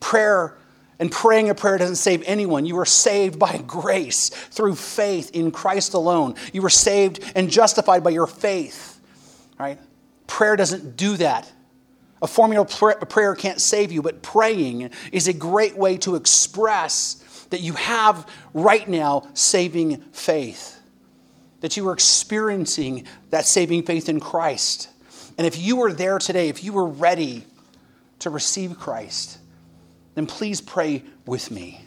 Prayer 0.00 0.58
and 0.98 1.12
praying 1.12 1.48
a 1.48 1.54
prayer 1.54 1.78
doesn't 1.78 1.96
save 1.96 2.24
anyone. 2.26 2.66
You 2.66 2.78
are 2.80 2.84
saved 2.86 3.38
by 3.38 3.58
grace 3.58 4.30
through 4.30 4.74
faith 4.74 5.30
in 5.34 5.52
Christ 5.52 5.94
alone. 5.94 6.34
You 6.52 6.62
were 6.62 6.70
saved 6.70 7.22
and 7.36 7.48
justified 7.48 8.02
by 8.02 8.10
your 8.10 8.26
faith. 8.26 9.00
Right? 9.56 9.78
Prayer 10.28 10.54
doesn't 10.54 10.96
do 10.96 11.16
that. 11.16 11.50
A 12.22 12.28
formula 12.28 12.64
prayer 12.64 13.34
can't 13.34 13.60
save 13.60 13.90
you, 13.90 14.02
but 14.02 14.22
praying 14.22 14.90
is 15.10 15.26
a 15.26 15.32
great 15.32 15.76
way 15.76 15.96
to 15.98 16.14
express 16.14 17.46
that 17.50 17.60
you 17.60 17.72
have 17.72 18.28
right 18.54 18.88
now 18.88 19.26
saving 19.34 19.98
faith, 20.12 20.80
that 21.60 21.76
you 21.76 21.88
are 21.88 21.92
experiencing 21.92 23.04
that 23.30 23.46
saving 23.46 23.82
faith 23.84 24.08
in 24.08 24.20
Christ. 24.20 24.88
And 25.36 25.46
if 25.46 25.58
you 25.58 25.76
were 25.76 25.92
there 25.92 26.18
today, 26.18 26.48
if 26.48 26.62
you 26.62 26.72
were 26.72 26.86
ready 26.86 27.44
to 28.18 28.30
receive 28.30 28.78
Christ, 28.78 29.38
then 30.14 30.26
please 30.26 30.60
pray 30.60 31.04
with 31.24 31.50
me. 31.50 31.80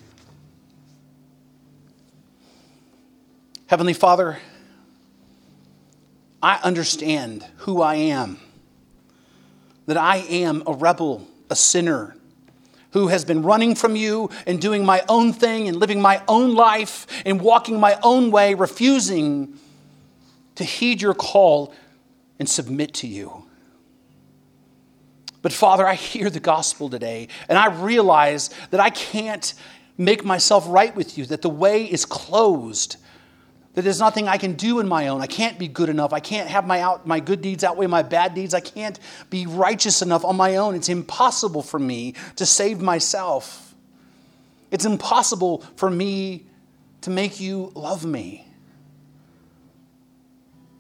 Heavenly 3.68 3.94
Father, 3.94 4.40
I 6.42 6.60
understand 6.64 7.46
who 7.58 7.82
I 7.82 7.96
am, 7.96 8.40
that 9.86 9.98
I 9.98 10.18
am 10.18 10.64
a 10.66 10.74
rebel, 10.74 11.28
a 11.50 11.56
sinner 11.56 12.16
who 12.92 13.08
has 13.08 13.24
been 13.24 13.42
running 13.44 13.76
from 13.76 13.96
you 13.96 14.30
and 14.46 14.60
doing 14.60 14.86
my 14.86 15.04
own 15.08 15.34
thing 15.34 15.68
and 15.68 15.78
living 15.78 16.02
my 16.02 16.22
own 16.28 16.54
life 16.56 17.08
and 17.26 17.42
walking 17.42 17.80
my 17.80 17.98
own 18.04 18.32
way, 18.32 18.54
refusing 18.54 19.58
to 20.56 20.64
heed 20.64 21.02
your 21.02 21.14
call 21.14 21.74
and 22.40 22.50
submit 22.50 22.94
to 22.96 23.08
you. 23.08 23.46
But 25.42 25.54
Father, 25.54 25.88
I 25.88 25.96
hear 25.96 26.30
the 26.30 26.40
gospel 26.40 26.90
today 26.90 27.30
and 27.48 27.58
I 27.58 27.68
realize 27.68 28.50
that 28.72 28.80
I 28.80 28.90
can't 28.90 29.54
make 29.98 30.26
myself 30.26 30.66
right 30.68 30.96
with 30.96 31.18
you, 31.18 31.26
that 31.28 31.42
the 31.42 31.50
way 31.50 31.86
is 31.86 32.06
closed 32.06 32.98
that 33.74 33.84
there's 33.84 34.00
nothing 34.00 34.28
I 34.28 34.38
can 34.38 34.54
do 34.54 34.80
in 34.80 34.88
my 34.88 35.08
own. 35.08 35.22
I 35.22 35.28
can't 35.28 35.58
be 35.58 35.68
good 35.68 35.88
enough. 35.88 36.12
I 36.12 36.20
can't 36.20 36.50
have 36.50 36.68
my, 36.68 36.82
out, 36.82 37.08
my 37.08 37.20
good 37.20 37.42
deeds 37.42 37.64
outweigh 37.64 37.88
my 37.88 38.04
bad 38.04 38.34
deeds. 38.34 38.54
I 38.54 38.60
can't 38.60 39.00
be 39.30 39.46
righteous 39.46 40.02
enough 40.02 40.26
on 40.26 40.36
my 40.36 40.58
own. 40.58 40.76
It's 40.76 40.90
impossible 40.90 41.62
for 41.62 41.80
me 41.80 42.16
to 42.36 42.46
save 42.46 42.82
myself. 42.82 43.74
It's 44.72 44.86
impossible 44.86 45.64
for 45.76 45.90
me 45.90 46.46
to 47.02 47.10
make 47.10 47.40
you 47.40 47.72
love 47.74 48.06
me. 48.06 48.48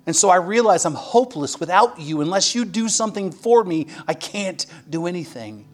And 0.05 0.15
so 0.15 0.29
I 0.29 0.37
realize 0.37 0.83
I'm 0.83 0.93
hopeless 0.93 1.59
without 1.59 1.99
you. 1.99 2.21
Unless 2.21 2.55
you 2.55 2.65
do 2.65 2.89
something 2.89 3.31
for 3.31 3.63
me, 3.63 3.87
I 4.07 4.13
can't 4.13 4.65
do 4.89 5.07
anything. 5.07 5.65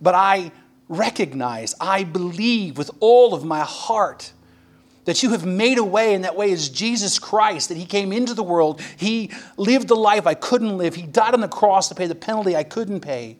But 0.00 0.14
I 0.14 0.52
recognize, 0.88 1.74
I 1.80 2.04
believe 2.04 2.78
with 2.78 2.90
all 3.00 3.34
of 3.34 3.44
my 3.44 3.60
heart 3.60 4.32
that 5.06 5.22
you 5.22 5.30
have 5.30 5.46
made 5.46 5.78
a 5.78 5.84
way, 5.84 6.14
and 6.14 6.24
that 6.24 6.36
way 6.36 6.50
is 6.50 6.68
Jesus 6.68 7.18
Christ, 7.18 7.70
that 7.70 7.78
He 7.78 7.86
came 7.86 8.12
into 8.12 8.34
the 8.34 8.42
world. 8.42 8.82
He 8.96 9.30
lived 9.56 9.88
the 9.88 9.96
life 9.96 10.26
I 10.26 10.34
couldn't 10.34 10.76
live. 10.76 10.94
He 10.94 11.02
died 11.02 11.32
on 11.32 11.40
the 11.40 11.48
cross 11.48 11.88
to 11.88 11.94
pay 11.94 12.06
the 12.06 12.14
penalty 12.14 12.54
I 12.54 12.64
couldn't 12.64 13.00
pay. 13.00 13.38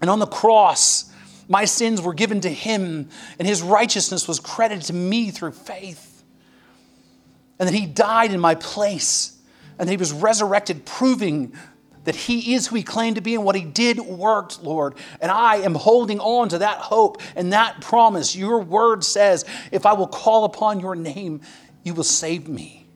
And 0.00 0.08
on 0.08 0.20
the 0.20 0.26
cross, 0.26 1.12
my 1.48 1.64
sins 1.64 2.00
were 2.00 2.14
given 2.14 2.40
to 2.42 2.48
Him, 2.48 3.08
and 3.38 3.46
His 3.46 3.62
righteousness 3.62 4.26
was 4.28 4.40
credited 4.40 4.84
to 4.84 4.92
me 4.92 5.30
through 5.30 5.52
faith. 5.52 6.22
And 7.58 7.68
that 7.68 7.74
He 7.74 7.86
died 7.86 8.32
in 8.32 8.40
my 8.40 8.54
place, 8.54 9.36
and 9.78 9.88
that 9.88 9.92
He 9.92 9.96
was 9.96 10.12
resurrected, 10.12 10.86
proving 10.86 11.52
that 12.04 12.14
He 12.14 12.54
is 12.54 12.66
who 12.66 12.76
He 12.76 12.82
claimed 12.82 13.16
to 13.16 13.22
be 13.22 13.34
and 13.34 13.44
what 13.44 13.56
He 13.56 13.64
did 13.64 13.98
worked, 13.98 14.62
Lord. 14.62 14.94
And 15.20 15.30
I 15.30 15.56
am 15.56 15.74
holding 15.74 16.20
on 16.20 16.48
to 16.50 16.58
that 16.58 16.78
hope 16.78 17.20
and 17.34 17.52
that 17.52 17.80
promise. 17.80 18.36
Your 18.36 18.60
word 18.60 19.04
says, 19.04 19.44
if 19.72 19.86
I 19.86 19.92
will 19.94 20.06
call 20.06 20.44
upon 20.44 20.80
your 20.80 20.94
name, 20.94 21.40
you 21.82 21.94
will 21.94 22.04
save 22.04 22.48
me. 22.48 22.86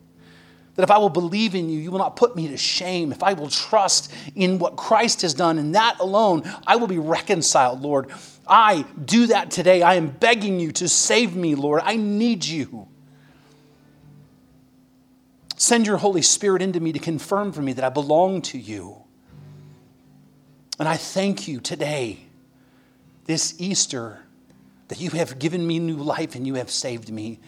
That 0.76 0.84
if 0.84 0.90
I 0.92 0.98
will 0.98 1.10
believe 1.10 1.56
in 1.56 1.68
you, 1.68 1.80
you 1.80 1.90
will 1.90 1.98
not 1.98 2.14
put 2.14 2.36
me 2.36 2.46
to 2.48 2.56
shame. 2.56 3.10
If 3.10 3.24
I 3.24 3.32
will 3.32 3.48
trust 3.48 4.12
in 4.36 4.60
what 4.60 4.76
Christ 4.76 5.22
has 5.22 5.34
done 5.34 5.58
and 5.58 5.74
that 5.74 5.98
alone, 5.98 6.44
I 6.66 6.76
will 6.76 6.86
be 6.86 6.98
reconciled, 6.98 7.80
Lord. 7.80 8.10
I 8.46 8.84
do 9.04 9.26
that 9.26 9.50
today. 9.50 9.82
I 9.82 9.96
am 9.96 10.06
begging 10.06 10.60
you 10.60 10.70
to 10.72 10.88
save 10.88 11.34
me, 11.34 11.56
Lord. 11.56 11.82
I 11.84 11.96
need 11.96 12.44
you. 12.44 12.86
Send 15.58 15.86
your 15.86 15.96
Holy 15.96 16.22
Spirit 16.22 16.62
into 16.62 16.78
me 16.78 16.92
to 16.92 17.00
confirm 17.00 17.52
for 17.52 17.60
me 17.60 17.72
that 17.72 17.84
I 17.84 17.88
belong 17.88 18.42
to 18.42 18.58
you. 18.58 18.96
And 20.78 20.88
I 20.88 20.96
thank 20.96 21.48
you 21.48 21.60
today, 21.60 22.20
this 23.24 23.54
Easter, 23.58 24.20
that 24.86 25.00
you 25.00 25.10
have 25.10 25.40
given 25.40 25.66
me 25.66 25.80
new 25.80 25.96
life 25.96 26.36
and 26.36 26.46
you 26.46 26.54
have 26.54 26.70
saved 26.70 27.10
me. 27.10 27.40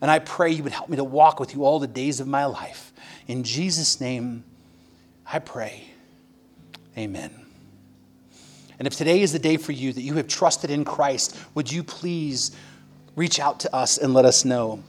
And 0.00 0.10
I 0.10 0.18
pray 0.18 0.50
you 0.50 0.62
would 0.62 0.72
help 0.72 0.88
me 0.88 0.96
to 0.96 1.04
walk 1.04 1.38
with 1.38 1.54
you 1.54 1.64
all 1.64 1.78
the 1.78 1.86
days 1.86 2.18
of 2.18 2.26
my 2.26 2.46
life. 2.46 2.94
In 3.26 3.44
Jesus' 3.44 4.00
name, 4.00 4.42
I 5.30 5.38
pray. 5.38 5.84
Amen. 6.96 7.30
And 8.78 8.86
if 8.86 8.96
today 8.96 9.20
is 9.20 9.34
the 9.34 9.38
day 9.38 9.58
for 9.58 9.72
you 9.72 9.92
that 9.92 10.00
you 10.00 10.14
have 10.14 10.26
trusted 10.26 10.70
in 10.70 10.86
Christ, 10.86 11.36
would 11.54 11.70
you 11.70 11.84
please 11.84 12.56
reach 13.14 13.38
out 13.38 13.60
to 13.60 13.76
us 13.76 13.98
and 13.98 14.14
let 14.14 14.24
us 14.24 14.46
know? 14.46 14.82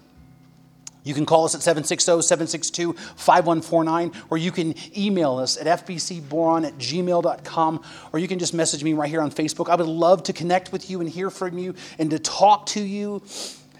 You 1.03 1.13
can 1.13 1.25
call 1.25 1.45
us 1.45 1.55
at 1.55 1.61
760 1.61 2.21
762 2.21 2.93
5149, 2.93 4.11
or 4.29 4.37
you 4.37 4.51
can 4.51 4.75
email 4.95 5.37
us 5.37 5.57
at 5.57 5.65
fbcboron 5.85 6.65
at 6.65 6.77
gmail.com, 6.77 7.83
or 8.13 8.19
you 8.19 8.27
can 8.27 8.37
just 8.37 8.53
message 8.53 8.83
me 8.83 8.93
right 8.93 9.09
here 9.09 9.21
on 9.21 9.31
Facebook. 9.31 9.69
I 9.69 9.75
would 9.75 9.87
love 9.87 10.23
to 10.23 10.33
connect 10.33 10.71
with 10.71 10.89
you 10.89 11.01
and 11.01 11.09
hear 11.09 11.29
from 11.29 11.57
you 11.57 11.73
and 11.97 12.11
to 12.11 12.19
talk 12.19 12.67
to 12.67 12.81
you 12.81 13.23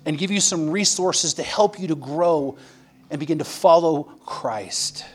and 0.06 0.18
give 0.18 0.32
you 0.32 0.42
some 0.42 0.72
resources 0.72 1.36
to 1.36 1.44
help 1.44 1.80
you 1.80 1.88
to 1.90 1.96
grow 1.96 2.58
and 3.12 3.20
begin 3.20 3.38
to 3.38 3.44
follow 3.44 4.04
Christ. 4.26 5.06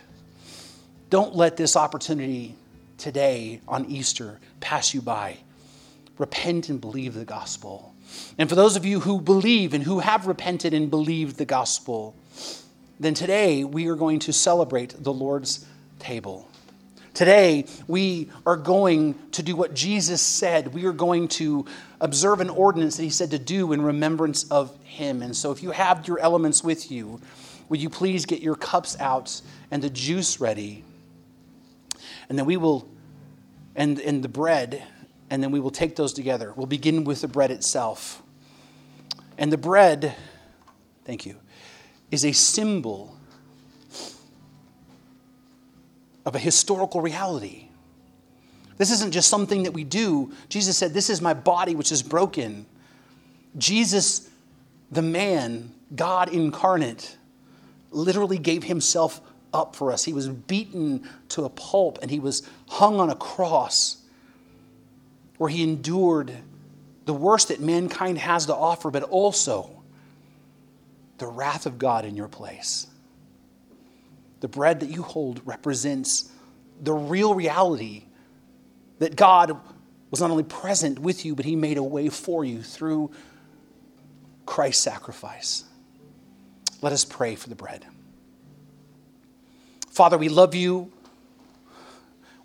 Don't 1.11 1.35
let 1.35 1.57
this 1.57 1.77
opportunity 1.77 2.55
today 2.99 3.61
on 3.67 3.87
Easter 3.87 4.39
pass 4.61 4.95
you 4.95 5.03
by. 5.03 5.39
Repent 6.19 6.69
and 6.69 6.81
believe 6.81 7.15
the 7.15 7.25
gospel. 7.25 7.96
And 8.39 8.49
for 8.49 8.55
those 8.55 8.77
of 8.77 8.85
you 8.85 9.01
who 9.01 9.21
believe 9.21 9.75
and 9.75 9.85
who 9.85 10.01
have 10.01 10.27
repented 10.27 10.75
and 10.75 10.91
believed 10.91 11.37
the 11.37 11.45
gospel, 11.45 12.15
then 12.99 13.15
today 13.15 13.65
we 13.65 13.89
are 13.89 13.97
going 13.97 14.19
to 14.21 14.33
celebrate 14.33 14.95
the 15.03 15.13
Lord's 15.13 15.67
table. 15.99 16.49
Today, 17.17 17.65
we 17.89 18.31
are 18.45 18.59
going 18.59 19.15
to 19.33 19.43
do 19.43 19.57
what 19.57 19.73
Jesus 19.73 20.21
said. 20.21 20.75
We 20.75 20.85
are 20.85 20.93
going 20.93 21.29
to 21.29 21.65
observe 21.99 22.43
an 22.43 22.51
ordinance 22.51 22.99
that 22.99 23.05
he 23.05 23.09
said 23.09 23.31
to 23.31 23.39
do 23.39 23.73
in 23.73 23.81
remembrance 23.81 24.45
of 24.51 24.79
him. 24.85 25.23
And 25.23 25.35
so, 25.35 25.51
if 25.51 25.63
you 25.63 25.71
have 25.71 26.07
your 26.07 26.19
elements 26.19 26.63
with 26.63 26.91
you, 26.91 27.19
would 27.71 27.81
you 27.81 27.89
please 27.89 28.27
get 28.27 28.43
your 28.43 28.55
cups 28.55 29.01
out 29.01 29.41
and 29.71 29.83
the 29.83 29.89
juice 29.89 30.41
ready? 30.41 30.85
And 32.29 32.39
then 32.39 32.45
we 32.45 32.59
will, 32.59 32.87
and, 33.75 33.99
and 33.99 34.23
the 34.23 34.29
bread, 34.29 34.83
and 35.31 35.43
then 35.43 35.51
we 35.51 35.61
will 35.61 35.71
take 35.71 35.97
those 35.97 36.13
together. 36.13 36.53
We'll 36.57 36.67
begin 36.67 37.05
with 37.05 37.21
the 37.21 37.29
bread 37.29 37.51
itself. 37.51 38.23
And 39.39 39.53
the 39.53 39.59
bread, 39.59 40.15
thank 41.05 41.27
you, 41.27 41.37
is 42.11 42.25
a 42.25 42.33
symbol 42.33 43.17
of 46.25 46.35
a 46.35 46.39
historical 46.39 47.01
reality. 47.01 47.69
This 48.79 48.91
isn't 48.91 49.13
just 49.13 49.29
something 49.29 49.65
that 49.65 49.73
we 49.73 49.85
do. 49.85 50.33
Jesus 50.49 50.77
said, 50.77 50.93
This 50.93 51.11
is 51.11 51.21
my 51.21 51.35
body 51.35 51.75
which 51.75 51.93
is 51.93 52.03
broken. 52.03 52.67
Jesus, 53.57 54.29
the 54.91 55.03
man, 55.03 55.73
God 55.95 56.29
incarnate, 56.33 57.17
literally 57.91 58.39
gave 58.39 58.65
himself 58.65 59.21
up 59.53 59.75
for 59.75 59.91
us. 59.93 60.05
He 60.05 60.13
was 60.13 60.29
beaten 60.29 61.09
to 61.31 61.45
a 61.45 61.49
pulp 61.49 61.99
and 62.03 62.11
he 62.11 62.21
was 62.21 62.47
hung 62.69 63.01
on 63.01 63.09
a 63.09 63.17
cross 63.17 64.03
where 65.39 65.51
he 65.51 65.63
endured 65.63 66.33
the 67.05 67.15
worst 67.15 67.49
that 67.49 67.61
mankind 67.61 68.19
has 68.19 68.47
to 68.47 68.55
offer, 68.55 68.91
but 68.91 69.03
also 69.03 69.71
the 71.19 71.27
wrath 71.27 71.67
of 71.67 71.79
God 71.79 72.05
in 72.05 72.17
your 72.17 72.29
place. 72.29 72.87
The 74.41 74.49
bread 74.49 74.81
that 74.81 74.91
you 74.91 75.03
hold 75.03 75.41
represents 75.45 76.31
the 76.83 76.93
real 76.93 77.35
reality 77.35 78.05
that 78.99 79.17
God 79.17 79.59
was 80.11 80.21
not 80.21 80.31
only 80.31 80.43
present 80.43 80.99
with 80.99 81.25
you, 81.25 81.35
but 81.35 81.45
he 81.45 81.57
made 81.57 81.79
a 81.79 81.83
way 81.83 82.09
for 82.09 82.45
you 82.45 82.63
through 82.63 83.11
Christ's 84.45 84.83
sacrifice. 84.83 85.65
Let 86.83 86.93
us 86.93 87.05
pray 87.05 87.37
for 87.37 87.49
the 87.49 87.55
bread. 87.55 87.85
Father, 89.91 90.19
we 90.19 90.29
love 90.29 90.55
you. 90.55 90.93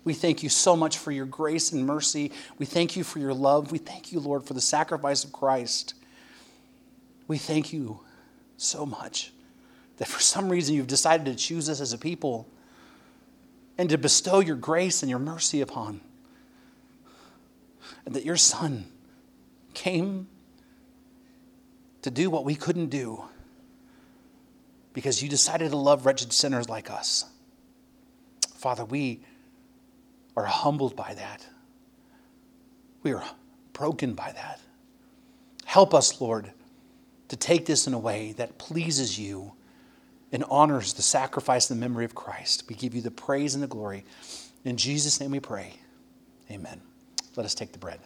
We 0.04 0.14
thank 0.14 0.42
you 0.42 0.48
so 0.48 0.74
much 0.74 0.98
for 0.98 1.12
your 1.12 1.26
grace 1.26 1.72
and 1.72 1.86
mercy. 1.86 2.32
We 2.58 2.66
thank 2.66 2.96
you 2.96 3.04
for 3.04 3.18
your 3.18 3.34
love. 3.34 3.70
We 3.70 3.78
thank 3.78 4.12
you, 4.12 4.18
Lord, 4.20 4.44
for 4.44 4.54
the 4.54 4.60
sacrifice 4.60 5.24
of 5.24 5.32
Christ. 5.32 5.94
We 7.28 7.38
thank 7.38 7.72
you 7.72 8.00
so 8.56 8.84
much 8.84 9.32
that 9.98 10.08
for 10.08 10.20
some 10.20 10.48
reason 10.48 10.74
you've 10.74 10.86
decided 10.88 11.26
to 11.26 11.34
choose 11.34 11.68
us 11.68 11.80
as 11.80 11.92
a 11.92 11.98
people 11.98 12.48
and 13.78 13.88
to 13.90 13.98
bestow 13.98 14.40
your 14.40 14.56
grace 14.56 15.02
and 15.02 15.10
your 15.10 15.18
mercy 15.18 15.60
upon. 15.60 16.00
And 18.04 18.14
that 18.14 18.24
your 18.24 18.36
Son 18.36 18.86
came 19.74 20.26
to 22.02 22.10
do 22.10 22.28
what 22.28 22.44
we 22.44 22.56
couldn't 22.56 22.88
do 22.88 23.22
because 24.92 25.22
you 25.22 25.28
decided 25.28 25.70
to 25.70 25.76
love 25.76 26.04
wretched 26.04 26.32
sinners 26.32 26.68
like 26.68 26.90
us. 26.90 27.24
Father, 28.56 28.84
we 28.84 29.20
are 30.36 30.44
humbled 30.44 30.96
by 30.96 31.14
that. 31.14 31.46
We 33.02 33.12
are 33.12 33.24
broken 33.72 34.14
by 34.14 34.32
that. 34.32 34.60
Help 35.64 35.94
us, 35.94 36.20
Lord, 36.20 36.52
to 37.28 37.36
take 37.36 37.66
this 37.66 37.86
in 37.86 37.94
a 37.94 37.98
way 37.98 38.32
that 38.32 38.58
pleases 38.58 39.18
you 39.18 39.52
and 40.32 40.44
honors 40.48 40.94
the 40.94 41.02
sacrifice 41.02 41.70
and 41.70 41.80
the 41.80 41.88
memory 41.88 42.04
of 42.04 42.14
Christ. 42.14 42.64
We 42.68 42.74
give 42.74 42.94
you 42.94 43.02
the 43.02 43.10
praise 43.10 43.54
and 43.54 43.62
the 43.62 43.68
glory 43.68 44.04
In 44.64 44.76
Jesus' 44.76 45.20
name 45.20 45.30
we 45.32 45.40
pray. 45.40 45.74
Amen. 46.50 46.80
Let 47.36 47.44
us 47.46 47.54
take 47.54 47.72
the 47.72 47.78
bread. 47.78 48.00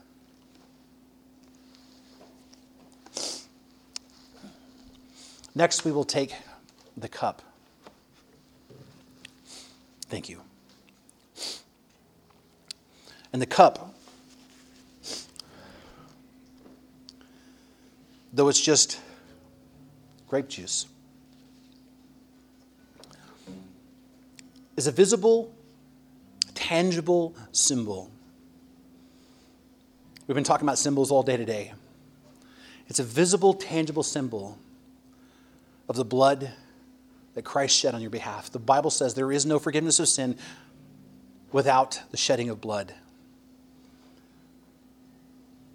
Next, 5.54 5.84
we 5.84 5.92
will 5.92 6.04
take 6.04 6.34
the 6.96 7.08
cup. 7.08 7.42
Thank 10.08 10.28
you. 10.28 10.45
And 13.32 13.42
the 13.42 13.46
cup, 13.46 13.94
though 18.32 18.48
it's 18.48 18.60
just 18.60 19.00
grape 20.28 20.48
juice, 20.48 20.86
is 24.76 24.86
a 24.86 24.92
visible, 24.92 25.54
tangible 26.54 27.34
symbol. 27.52 28.10
We've 30.26 30.34
been 30.34 30.44
talking 30.44 30.66
about 30.66 30.78
symbols 30.78 31.10
all 31.10 31.22
day 31.22 31.36
today. 31.36 31.72
It's 32.88 32.98
a 32.98 33.04
visible, 33.04 33.54
tangible 33.54 34.02
symbol 34.02 34.58
of 35.88 35.96
the 35.96 36.04
blood 36.04 36.52
that 37.34 37.42
Christ 37.42 37.76
shed 37.76 37.94
on 37.94 38.00
your 38.00 38.10
behalf. 38.10 38.50
The 38.50 38.58
Bible 38.58 38.90
says 38.90 39.14
there 39.14 39.32
is 39.32 39.44
no 39.44 39.58
forgiveness 39.58 39.98
of 39.98 40.08
sin 40.08 40.36
without 41.52 42.02
the 42.10 42.16
shedding 42.16 42.48
of 42.48 42.60
blood. 42.60 42.94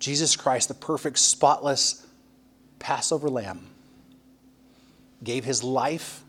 Jesus 0.02 0.36
Christ, 0.36 0.68
the 0.68 0.74
perfect, 0.74 1.20
spotless 1.20 2.06
Passover 2.80 3.30
lamb, 3.30 3.68
gave 5.24 5.46
his 5.46 5.64
life 5.64 6.24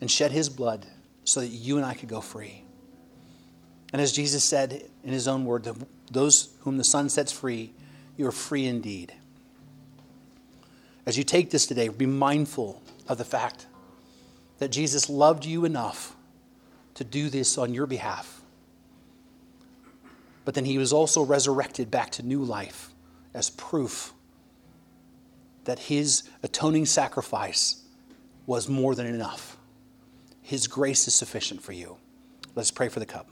and 0.00 0.10
shed 0.10 0.32
his 0.32 0.48
blood 0.48 0.86
so 1.24 1.40
that 1.40 1.48
you 1.48 1.76
and 1.76 1.84
I 1.84 1.92
could 1.92 2.08
go 2.08 2.22
free. 2.22 2.64
And 3.92 4.00
as 4.00 4.10
Jesus 4.10 4.42
said 4.42 4.88
in 5.04 5.12
his 5.12 5.28
own 5.28 5.44
word, 5.44 5.68
those 6.10 6.48
whom 6.60 6.78
the 6.78 6.84
Son 6.84 7.10
sets 7.10 7.30
free, 7.30 7.74
you 8.16 8.26
are 8.26 8.32
free 8.32 8.66
indeed. 8.66 9.12
As 11.04 11.18
you 11.18 11.24
take 11.24 11.50
this 11.50 11.66
today, 11.66 11.88
be 11.88 12.06
mindful 12.06 12.80
of 13.06 13.18
the 13.18 13.24
fact 13.24 13.66
that 14.60 14.68
Jesus 14.68 15.10
loved 15.10 15.44
you 15.44 15.66
enough 15.66 16.16
to 16.94 17.04
do 17.04 17.28
this 17.28 17.58
on 17.58 17.74
your 17.74 17.86
behalf. 17.86 18.39
But 20.50 20.56
then 20.56 20.64
he 20.64 20.78
was 20.78 20.92
also 20.92 21.22
resurrected 21.22 21.92
back 21.92 22.10
to 22.10 22.24
new 22.24 22.42
life 22.42 22.90
as 23.32 23.50
proof 23.50 24.12
that 25.62 25.78
his 25.78 26.24
atoning 26.42 26.86
sacrifice 26.86 27.84
was 28.46 28.68
more 28.68 28.96
than 28.96 29.06
enough. 29.06 29.56
His 30.42 30.66
grace 30.66 31.06
is 31.06 31.14
sufficient 31.14 31.62
for 31.62 31.70
you. 31.70 31.98
Let's 32.56 32.72
pray 32.72 32.88
for 32.88 32.98
the 32.98 33.06
cup. 33.06 33.28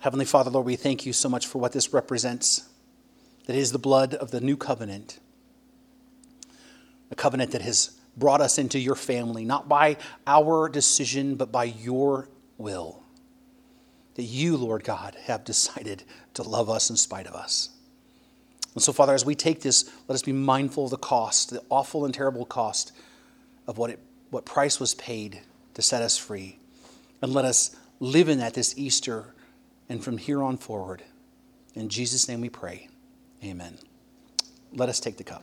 Heavenly 0.00 0.24
Father, 0.24 0.48
Lord, 0.48 0.64
we 0.64 0.76
thank 0.76 1.04
you 1.04 1.12
so 1.12 1.28
much 1.28 1.46
for 1.46 1.58
what 1.58 1.72
this 1.72 1.92
represents. 1.92 2.66
That 3.44 3.54
is 3.54 3.72
the 3.72 3.78
blood 3.78 4.14
of 4.14 4.30
the 4.30 4.40
new 4.40 4.56
covenant, 4.56 5.18
a 7.10 7.14
covenant 7.14 7.50
that 7.50 7.60
has 7.60 8.00
brought 8.16 8.40
us 8.40 8.56
into 8.56 8.78
your 8.78 8.96
family, 8.96 9.44
not 9.44 9.68
by 9.68 9.98
our 10.26 10.70
decision, 10.70 11.34
but 11.34 11.52
by 11.52 11.64
your 11.64 12.30
will. 12.56 13.01
That 14.14 14.24
you, 14.24 14.56
Lord 14.56 14.84
God, 14.84 15.16
have 15.24 15.44
decided 15.44 16.04
to 16.34 16.42
love 16.42 16.68
us 16.68 16.90
in 16.90 16.96
spite 16.96 17.26
of 17.26 17.34
us. 17.34 17.70
And 18.74 18.82
so, 18.82 18.92
Father, 18.92 19.14
as 19.14 19.24
we 19.24 19.34
take 19.34 19.60
this, 19.60 19.90
let 20.08 20.14
us 20.14 20.22
be 20.22 20.32
mindful 20.32 20.84
of 20.84 20.90
the 20.90 20.96
cost, 20.96 21.50
the 21.50 21.62
awful 21.68 22.04
and 22.04 22.14
terrible 22.14 22.44
cost 22.44 22.92
of 23.66 23.78
what, 23.78 23.90
it, 23.90 23.98
what 24.30 24.44
price 24.44 24.80
was 24.80 24.94
paid 24.94 25.40
to 25.74 25.82
set 25.82 26.02
us 26.02 26.16
free. 26.16 26.58
And 27.20 27.32
let 27.32 27.44
us 27.44 27.76
live 28.00 28.28
in 28.28 28.38
that 28.38 28.54
this 28.54 28.76
Easter 28.76 29.34
and 29.88 30.02
from 30.02 30.18
here 30.18 30.42
on 30.42 30.56
forward. 30.56 31.02
In 31.74 31.88
Jesus' 31.88 32.28
name 32.28 32.40
we 32.40 32.48
pray. 32.48 32.88
Amen. 33.44 33.78
Let 34.72 34.88
us 34.88 35.00
take 35.00 35.16
the 35.16 35.24
cup. 35.24 35.42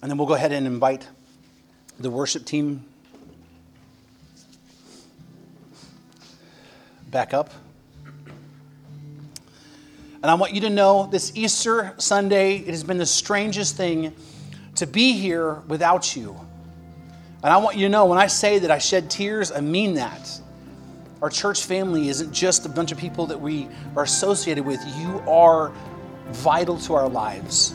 And 0.00 0.10
then 0.10 0.18
we'll 0.18 0.26
go 0.26 0.34
ahead 0.34 0.52
and 0.52 0.66
invite 0.66 1.06
the 1.98 2.10
worship 2.10 2.44
team 2.44 2.84
back 7.12 7.34
up. 7.34 7.50
And 10.22 10.30
I 10.30 10.34
want 10.34 10.54
you 10.54 10.62
to 10.62 10.70
know 10.70 11.08
this 11.10 11.32
Easter 11.36 11.94
Sunday, 11.98 12.56
it 12.56 12.68
has 12.68 12.82
been 12.82 12.98
the 12.98 13.06
strangest 13.06 13.76
thing 13.76 14.14
to 14.76 14.86
be 14.86 15.12
here 15.12 15.54
without 15.68 16.16
you. 16.16 16.34
And 17.42 17.52
I 17.52 17.58
want 17.58 17.76
you 17.76 17.86
to 17.86 17.88
know 17.88 18.06
when 18.06 18.18
I 18.18 18.28
say 18.28 18.60
that 18.60 18.70
I 18.70 18.78
shed 18.78 19.10
tears, 19.10 19.52
I 19.52 19.60
mean 19.60 19.94
that. 19.94 20.40
Our 21.20 21.28
church 21.28 21.64
family 21.64 22.08
isn't 22.08 22.32
just 22.32 22.66
a 22.66 22.68
bunch 22.68 22.92
of 22.92 22.98
people 22.98 23.26
that 23.26 23.40
we 23.40 23.68
are 23.94 24.04
associated 24.04 24.64
with, 24.64 24.80
you 24.96 25.22
are 25.28 25.72
vital 26.30 26.78
to 26.78 26.94
our 26.94 27.08
lives. 27.08 27.74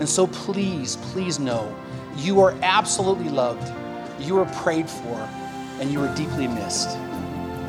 And 0.00 0.08
so 0.08 0.26
please, 0.26 0.96
please 0.96 1.38
know 1.38 1.74
you 2.16 2.40
are 2.40 2.52
absolutely 2.62 3.28
loved, 3.28 3.72
you 4.18 4.38
are 4.38 4.46
prayed 4.62 4.88
for, 4.88 5.28
and 5.80 5.90
you 5.90 6.02
are 6.02 6.14
deeply 6.16 6.48
missed. 6.48 6.88